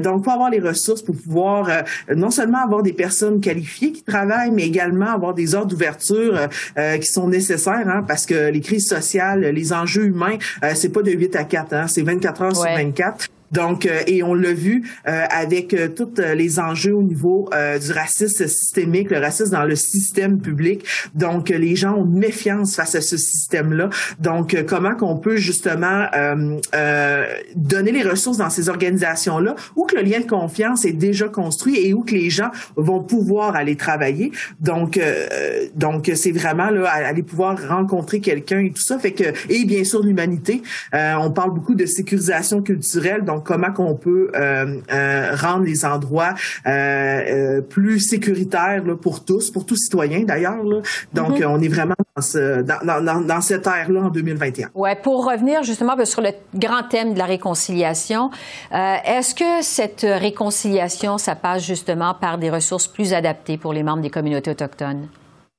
donc, 0.00 0.24
pour 0.24 0.32
avoir 0.32 0.50
les 0.50 0.58
ressources 0.58 1.02
pour 1.02 1.14
pouvoir 1.14 1.84
non 2.14 2.30
seulement 2.30 2.58
avoir 2.64 2.82
des 2.82 2.92
personnes 2.92 3.40
qualifiées 3.40 3.92
qui 3.92 4.02
travaillent, 4.02 4.50
mais 4.50 4.66
également 4.66 5.06
avoir 5.06 5.34
des 5.34 5.54
ordres 5.54 5.68
d'ouverture 5.68 6.48
qui 7.00 7.06
sont 7.06 7.28
nécessaires, 7.28 7.88
hein, 7.88 8.04
parce 8.06 8.26
que 8.26 8.50
les 8.50 8.60
crises 8.60 8.88
sociales, 8.88 9.40
les 9.40 9.72
enjeux 9.72 10.06
humains, 10.06 10.38
c'est 10.74 10.87
pas 10.88 11.02
de 11.02 11.10
8 11.10 11.36
à 11.36 11.44
4, 11.44 11.72
hein, 11.72 11.86
c'est 11.86 12.02
24 12.02 12.42
heures 12.42 12.56
sur 12.56 12.64
24. 12.64 13.28
Donc, 13.52 13.86
euh, 13.86 14.00
et 14.06 14.22
on 14.22 14.34
l'a 14.34 14.52
vu 14.52 14.88
euh, 15.06 15.24
avec 15.30 15.74
euh, 15.74 15.88
tous 15.88 16.20
les 16.34 16.58
enjeux 16.58 16.94
au 16.94 17.02
niveau 17.02 17.48
du 17.80 17.92
racisme 17.92 18.46
systémique, 18.46 19.10
le 19.10 19.18
racisme 19.18 19.52
dans 19.52 19.64
le 19.64 19.76
système 19.76 20.40
public. 20.40 20.84
Donc, 21.14 21.48
les 21.48 21.76
gens 21.76 21.94
ont 21.94 22.04
méfiance 22.04 22.76
face 22.76 22.94
à 22.94 23.00
ce 23.00 23.16
système-là. 23.16 23.90
Donc, 24.18 24.56
comment 24.66 24.94
qu'on 24.94 25.16
peut 25.16 25.36
justement 25.36 26.06
donner 27.54 27.92
les 27.92 28.02
ressources 28.02 28.38
dans 28.38 28.50
ces 28.50 28.68
organisations-là, 28.68 29.54
où 29.76 29.84
que 29.84 29.96
le 29.96 30.02
lien 30.02 30.20
de 30.20 30.26
confiance 30.26 30.84
est 30.84 30.92
déjà 30.92 31.28
construit 31.28 31.78
et 31.78 31.94
où 31.94 32.02
que 32.02 32.14
les 32.14 32.30
gens 32.30 32.50
vont 32.76 33.02
pouvoir 33.02 33.56
aller 33.56 33.76
travailler? 33.76 34.32
Donc, 34.60 35.00
donc 35.74 36.10
c'est 36.14 36.32
vraiment 36.32 36.70
là 36.70 36.90
aller 36.90 37.22
pouvoir 37.22 37.56
rencontrer 37.68 38.20
quelqu'un 38.20 38.60
et 38.60 38.70
tout 38.70 38.82
ça. 38.82 38.98
Fait 38.98 39.12
que 39.12 39.24
et 39.48 39.64
bien 39.64 39.84
sûr 39.84 40.02
l'humanité. 40.02 40.62
on 40.92 41.30
parle 41.30 41.54
beaucoup 41.54 41.74
de 41.74 41.86
sécurisation 41.86 42.62
culturelle. 42.62 43.24
Donc 43.24 43.37
comment 43.40 43.72
qu'on 43.72 43.94
peut 43.94 44.30
euh, 44.34 44.80
euh, 44.92 45.34
rendre 45.34 45.64
les 45.64 45.84
endroits 45.84 46.34
euh, 46.66 47.60
plus 47.60 48.00
sécuritaires 48.00 48.82
pour 49.00 49.24
tous, 49.24 49.50
pour 49.50 49.66
tous 49.66 49.76
citoyens 49.76 50.24
d'ailleurs. 50.24 50.62
Donc, 51.12 51.38
mm-hmm. 51.38 51.46
on 51.46 51.60
est 51.60 51.68
vraiment 51.68 51.94
dans, 52.16 53.40
cette 53.40 53.66
ère-là 53.66 54.00
en 54.02 54.08
2021. 54.10 54.70
Ouais, 54.74 54.96
pour 54.96 55.26
revenir 55.30 55.62
justement 55.62 55.96
ben, 55.96 56.04
sur 56.04 56.22
le 56.22 56.30
grand 56.54 56.82
thème 56.88 57.14
de 57.14 57.18
la 57.18 57.26
réconciliation, 57.26 58.30
est-ce 58.72 59.34
que 59.34 59.62
cette 59.62 60.06
réconciliation, 60.08 61.18
ça 61.18 61.34
passe 61.34 61.64
justement 61.64 62.14
par 62.14 62.38
des 62.38 62.50
ressources 62.50 62.86
plus 62.86 63.12
adaptées 63.12 63.58
pour 63.58 63.72
les 63.72 63.82
membres 63.82 64.02
des 64.02 64.10
communautés 64.10 64.50
autochtones? 64.50 65.08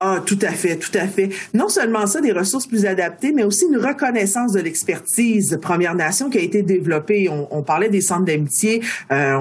Ah, 0.01 0.21
tout 0.25 0.39
à 0.43 0.51
fait, 0.51 0.77
tout 0.77 0.97
à 0.97 1.07
fait. 1.07 1.27
Non 1.53 1.67
seulement 1.67 2.07
ça, 2.07 2.21
des 2.21 2.31
ressources 2.31 2.65
plus 2.65 2.85
adaptées, 2.85 3.33
mais 3.33 3.43
aussi 3.43 3.65
une 3.65 3.75
reconnaissance 3.75 4.53
de 4.53 4.61
l'expertise 4.61 5.49
de 5.49 5.57
Première 5.57 5.93
Nation 5.93 6.29
qui 6.29 6.37
a 6.37 6.41
été 6.41 6.61
développée. 6.61 7.27
On, 7.29 7.63
parlait 7.63 7.89
des 7.89 7.99
centres 7.99 8.23
d'amitié. 8.23 8.81
Euh, 9.11 9.37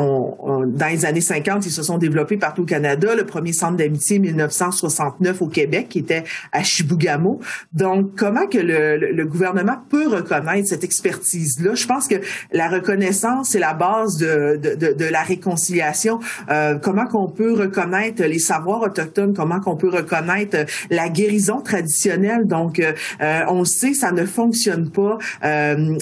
dans 0.66 0.88
les 0.90 1.06
années 1.06 1.20
50, 1.20 1.64
ils 1.64 1.70
se 1.70 1.84
sont 1.84 1.96
développés 1.96 2.38
partout 2.38 2.62
au 2.62 2.64
Canada. 2.64 3.14
Le 3.14 3.24
premier 3.24 3.52
centre 3.52 3.76
d'amitié, 3.76 4.18
1969 4.18 5.42
au 5.42 5.46
Québec, 5.46 5.86
qui 5.90 6.00
était 6.00 6.24
à 6.50 6.64
Chibougamau. 6.64 7.38
Donc, 7.72 8.16
comment 8.16 8.48
que 8.48 8.58
le, 8.58 9.24
gouvernement 9.26 9.76
peut 9.88 10.08
reconnaître 10.08 10.66
cette 10.66 10.82
expertise-là? 10.82 11.76
Je 11.76 11.86
pense 11.86 12.08
que 12.08 12.16
la 12.50 12.68
reconnaissance, 12.68 13.50
c'est 13.50 13.60
la 13.60 13.74
base 13.74 14.16
de, 14.16 14.56
de, 14.56 14.92
de, 14.92 15.04
la 15.04 15.22
réconciliation. 15.22 16.18
Euh, 16.50 16.74
comment 16.82 17.06
qu'on 17.06 17.28
peut 17.28 17.52
reconnaître 17.52 18.24
les 18.24 18.40
savoirs 18.40 18.82
autochtones? 18.82 19.34
Comment 19.34 19.60
qu'on 19.60 19.76
peut 19.76 19.88
reconnaître 19.88 20.47
euh, 20.54 20.64
la 20.90 21.08
guérison 21.08 21.60
traditionnelle. 21.60 22.46
Donc, 22.46 22.78
euh, 22.78 22.92
euh, 23.20 23.40
on 23.48 23.64
sait, 23.64 23.94
ça 23.94 24.12
ne 24.12 24.24
fonctionne 24.24 24.90
pas 24.90 25.18
de, 25.42 26.00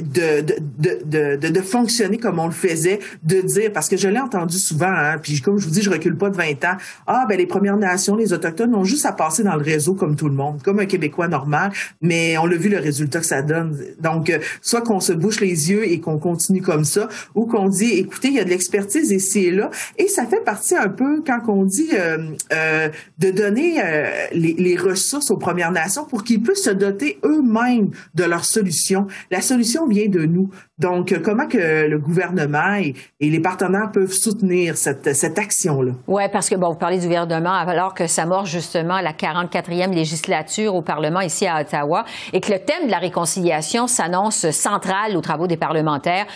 de, 0.00 1.04
de, 1.04 1.48
de, 1.48 1.60
fonctionner 1.60 2.18
comme 2.18 2.38
on 2.38 2.46
le 2.46 2.52
faisait, 2.52 3.00
de 3.22 3.40
dire, 3.40 3.72
parce 3.72 3.88
que 3.88 3.96
je 3.96 4.08
l'ai 4.08 4.18
entendu 4.18 4.58
souvent, 4.58 4.92
hein, 4.92 5.18
puis 5.22 5.40
comme 5.40 5.58
je 5.58 5.66
vous 5.66 5.70
dis, 5.70 5.82
je 5.82 5.90
recule 5.90 6.16
pas 6.16 6.30
de 6.30 6.36
20 6.36 6.64
ans, 6.64 6.76
ah, 7.06 7.26
ben 7.28 7.36
les 7.38 7.46
Premières 7.46 7.76
Nations, 7.76 8.16
les 8.16 8.32
Autochtones 8.32 8.74
ont 8.74 8.84
juste 8.84 9.06
à 9.06 9.12
passer 9.12 9.42
dans 9.42 9.56
le 9.56 9.62
réseau 9.62 9.94
comme 9.94 10.16
tout 10.16 10.28
le 10.28 10.34
monde, 10.34 10.62
comme 10.62 10.78
un 10.80 10.86
Québécois 10.86 11.28
normal, 11.28 11.72
mais 12.00 12.38
on 12.38 12.46
l'a 12.46 12.56
vu 12.56 12.68
le 12.68 12.78
résultat 12.78 13.20
que 13.20 13.26
ça 13.26 13.42
donne. 13.42 13.78
Donc, 14.00 14.32
soit 14.62 14.82
qu'on 14.82 15.00
se 15.00 15.12
bouche 15.12 15.40
les 15.40 15.70
yeux 15.70 15.88
et 15.88 16.00
qu'on 16.00 16.18
continue 16.18 16.62
comme 16.62 16.84
ça, 16.84 17.08
ou 17.34 17.46
qu'on 17.46 17.68
dit, 17.68 17.92
écoutez, 17.92 18.28
il 18.28 18.34
y 18.34 18.40
a 18.40 18.44
de 18.44 18.50
l'expertise 18.50 19.10
ici 19.10 19.46
et 19.46 19.50
là, 19.50 19.70
et 19.96 20.08
ça 20.08 20.26
fait 20.26 20.42
partie 20.44 20.76
un 20.76 20.88
peu 20.88 21.22
quand 21.26 21.40
on 21.48 21.64
dit 21.64 21.90
euh, 21.92 22.88
de 23.18 23.47
donner 23.48 23.80
euh, 23.82 24.26
les, 24.32 24.76
ressources 24.76 25.30
aux 25.30 25.36
Premières 25.36 25.72
Nations 25.72 26.04
pour 26.04 26.24
qu'ils 26.24 26.42
puissent 26.42 26.64
se 26.64 26.70
doter 26.70 27.18
eux-mêmes 27.24 27.90
de 28.14 28.24
leurs 28.24 28.44
solutions. 28.44 29.06
La 29.30 29.40
solution 29.40 29.86
vient 29.86 30.08
de 30.08 30.24
nous. 30.24 30.50
Donc, 30.78 31.10
euh, 31.10 31.18
comment 31.24 31.48
que 31.48 31.88
le 31.88 31.98
gouvernement 31.98 32.76
et, 32.76 32.94
les 33.20 33.40
partenaires 33.40 33.90
peuvent 33.92 34.12
soutenir 34.12 34.76
cette, 34.76 35.14
cette 35.14 35.38
action-là? 35.38 35.92
Oui, 36.06 36.22
parce 36.32 36.48
que, 36.48 36.54
bon, 36.54 36.70
vous 36.70 36.78
parlez 36.78 36.98
du 36.98 37.06
gouvernement 37.06 37.52
alors 37.52 37.94
que 37.94 38.06
ça 38.06 38.22
s'amorce 38.22 38.50
justement 38.50 39.00
la 39.00 39.12
44e 39.12 39.92
législature 39.92 40.74
au 40.74 40.82
Parlement 40.82 41.20
ici 41.20 41.46
à 41.46 41.60
Ottawa 41.60 42.04
et 42.32 42.40
que 42.40 42.52
le 42.52 42.58
thème 42.58 42.86
de 42.86 42.90
la 42.90 42.98
réconciliation 42.98 43.86
s'annonce 43.86 44.50
central 44.50 45.16
aux 45.16 45.20
travaux 45.20 45.46
des 45.46 45.56
parlementaires. 45.56 46.26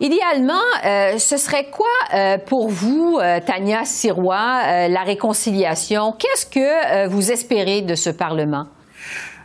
Idéalement, 0.00 0.54
euh, 0.84 1.18
ce 1.18 1.36
serait 1.36 1.66
quoi 1.70 1.86
euh, 2.14 2.38
pour 2.38 2.68
vous, 2.68 3.20
Tania 3.46 3.84
Sirois, 3.84 4.88
la 4.88 5.02
réconciliation? 5.02 6.12
Qu'est-ce 6.12 6.46
que 6.46 7.08
vous 7.08 7.30
espérez 7.30 7.82
de 7.82 7.94
ce 7.94 8.10
Parlement? 8.10 8.66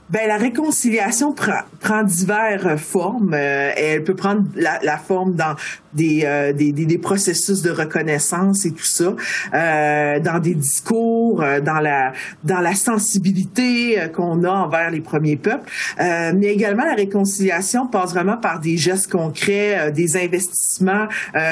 Ben 0.10 0.28
la 0.28 0.38
réconciliation 0.38 1.34
prend, 1.34 1.62
prend 1.80 2.04
diverses 2.04 2.82
formes. 2.82 3.34
elle 3.34 4.04
peut 4.04 4.16
prendre 4.16 4.44
la, 4.56 4.80
la 4.82 4.98
forme 4.98 5.36
dans 5.36 5.56
euh, 5.98 6.54
des, 6.54 6.72
des, 6.72 6.86
des, 6.86 6.98
processus 6.98 7.62
de 7.62 7.72
reconnaissance 7.72 8.66
et 8.66 8.72
tout 8.72 8.86
ça, 8.86 9.16
euh, 9.54 10.20
dans 10.20 10.40
des 10.40 10.54
discours, 10.54 11.42
euh, 11.42 11.62
dans 11.62 11.80
la 11.80 12.14
dans 12.44 12.60
la 12.60 12.76
sensibilité 12.76 13.98
qu'on 14.16 14.44
a 14.44 14.52
envers 14.52 14.92
les 14.92 15.02
premiers 15.02 15.36
peuples, 15.36 15.70
mais 15.98 16.48
également 16.48 16.84
la 16.84 16.94
réconciliation 16.94 17.88
passe 17.88 18.14
vraiment 18.14 18.38
par 18.38 18.60
des 18.60 18.78
gestes 18.78 19.12
concrets, 19.12 19.92
des 19.92 20.18
investissements. 20.18 21.08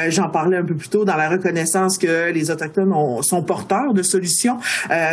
J'en 0.10 0.30
parlais 0.30 0.58
un 0.58 0.64
peu 0.64 0.76
plus 0.76 0.90
tôt 0.90 1.06
dans 1.06 1.16
la 1.16 1.30
reconnaissance 1.30 1.98
que 1.98 2.32
les 2.32 2.52
autochtones 2.52 2.94
sont 3.22 3.44
porteurs 3.44 3.94
de 3.94 4.04
solutions. 4.04 4.58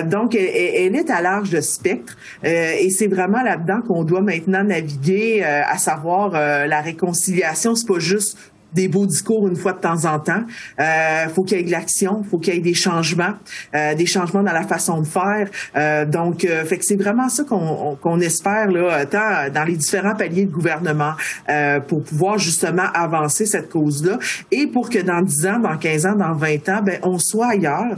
donc, 0.06 0.34
elle, 0.34 0.50
elle, 0.54 0.96
est 0.96 1.10
à 1.10 1.20
large 1.20 1.50
de 1.50 1.60
spectre, 1.60 2.16
et 2.42 2.90
c'est 2.90 3.08
vraiment 3.08 3.42
là-dedans 3.42 3.80
qu'on 3.86 4.04
doit 4.04 4.22
maintenant 4.22 4.64
naviguer, 4.64 5.42
à 5.42 5.78
savoir 5.78 6.30
la 6.32 6.80
réconciliation. 6.80 7.74
C'est 7.74 7.88
pas 7.88 7.98
juste 7.98 8.38
des 8.74 8.88
beaux 8.88 9.06
discours 9.06 9.48
une 9.48 9.56
fois 9.56 9.72
de 9.72 9.80
temps 9.80 10.04
en 10.04 10.18
temps. 10.18 10.42
Euh, 10.80 11.28
faut 11.34 11.44
qu'il 11.44 11.58
y 11.58 11.60
ait 11.60 11.64
de 11.64 11.70
l'action, 11.70 12.22
faut 12.22 12.38
qu'il 12.38 12.54
y 12.54 12.56
ait 12.56 12.60
des 12.60 12.74
changements, 12.74 13.34
euh, 13.74 13.94
des 13.94 14.06
changements 14.06 14.42
dans 14.42 14.52
la 14.52 14.64
façon 14.64 15.00
de 15.00 15.06
faire. 15.06 15.48
Euh, 15.76 16.04
donc, 16.04 16.44
euh, 16.44 16.64
fait 16.64 16.78
que 16.78 16.84
c'est 16.84 16.96
vraiment 16.96 17.28
ça 17.28 17.44
qu'on 17.44 17.96
qu'on 18.00 18.20
espère 18.20 18.70
là, 18.70 19.06
tant 19.06 19.48
dans 19.52 19.64
les 19.64 19.76
différents 19.76 20.14
paliers 20.14 20.46
de 20.46 20.50
gouvernement 20.50 21.12
euh, 21.48 21.80
pour 21.80 22.02
pouvoir 22.02 22.38
justement 22.38 22.86
avancer 22.94 23.46
cette 23.46 23.70
cause-là 23.70 24.18
et 24.50 24.66
pour 24.66 24.90
que 24.90 24.98
dans 24.98 25.22
10 25.22 25.46
ans, 25.46 25.58
dans 25.58 25.76
15 25.76 26.06
ans, 26.06 26.14
dans 26.14 26.34
20 26.34 26.68
ans, 26.68 26.82
ben 26.82 26.98
on 27.02 27.18
soit 27.18 27.48
ailleurs, 27.48 27.96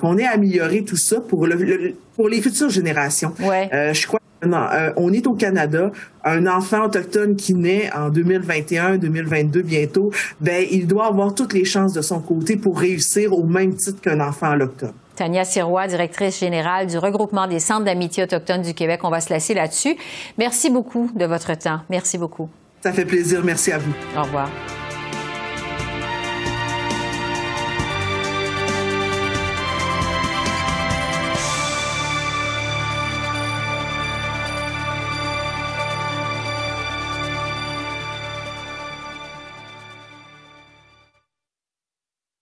qu'on 0.00 0.16
ait 0.16 0.26
amélioré 0.26 0.82
tout 0.84 0.96
ça 0.96 1.20
pour 1.20 1.46
le, 1.46 1.94
pour 2.16 2.28
les 2.28 2.40
futures 2.40 2.70
générations. 2.70 3.34
Ouais. 3.40 3.68
je 3.92 4.06
crois 4.06 4.20
euh, 4.52 4.92
on 4.96 5.12
est 5.12 5.26
au 5.26 5.34
Canada, 5.34 5.90
un 6.24 6.46
enfant 6.46 6.84
autochtone 6.84 7.36
qui 7.36 7.54
naît 7.54 7.90
en 7.94 8.10
2021, 8.10 8.98
2022 8.98 9.62
bientôt, 9.62 10.10
ben 10.40 10.64
il 10.70 10.86
doit 10.86 11.06
avoir 11.06 11.34
toutes 11.34 11.52
les 11.52 11.64
chances 11.64 11.92
de 11.92 12.02
son 12.02 12.20
côté 12.20 12.56
pour 12.56 12.78
réussir 12.78 13.32
au 13.32 13.44
même 13.44 13.74
titre 13.74 14.00
qu'un 14.00 14.20
enfant 14.20 14.54
autochtone. 14.54 14.92
Tania 15.16 15.44
Sirois, 15.44 15.86
directrice 15.86 16.40
générale 16.40 16.86
du 16.86 16.98
regroupement 16.98 17.46
des 17.46 17.60
centres 17.60 17.84
d'amitié 17.84 18.24
autochtone 18.24 18.62
du 18.62 18.74
Québec. 18.74 19.00
On 19.04 19.10
va 19.10 19.20
se 19.20 19.32
laisser 19.32 19.54
là-dessus. 19.54 19.96
Merci 20.38 20.70
beaucoup 20.70 21.10
de 21.14 21.24
votre 21.24 21.56
temps. 21.56 21.80
Merci 21.88 22.18
beaucoup. 22.18 22.48
Ça 22.82 22.92
fait 22.92 23.04
plaisir. 23.04 23.40
Merci 23.44 23.72
à 23.72 23.78
vous. 23.78 23.92
Au 24.16 24.22
revoir. 24.22 24.50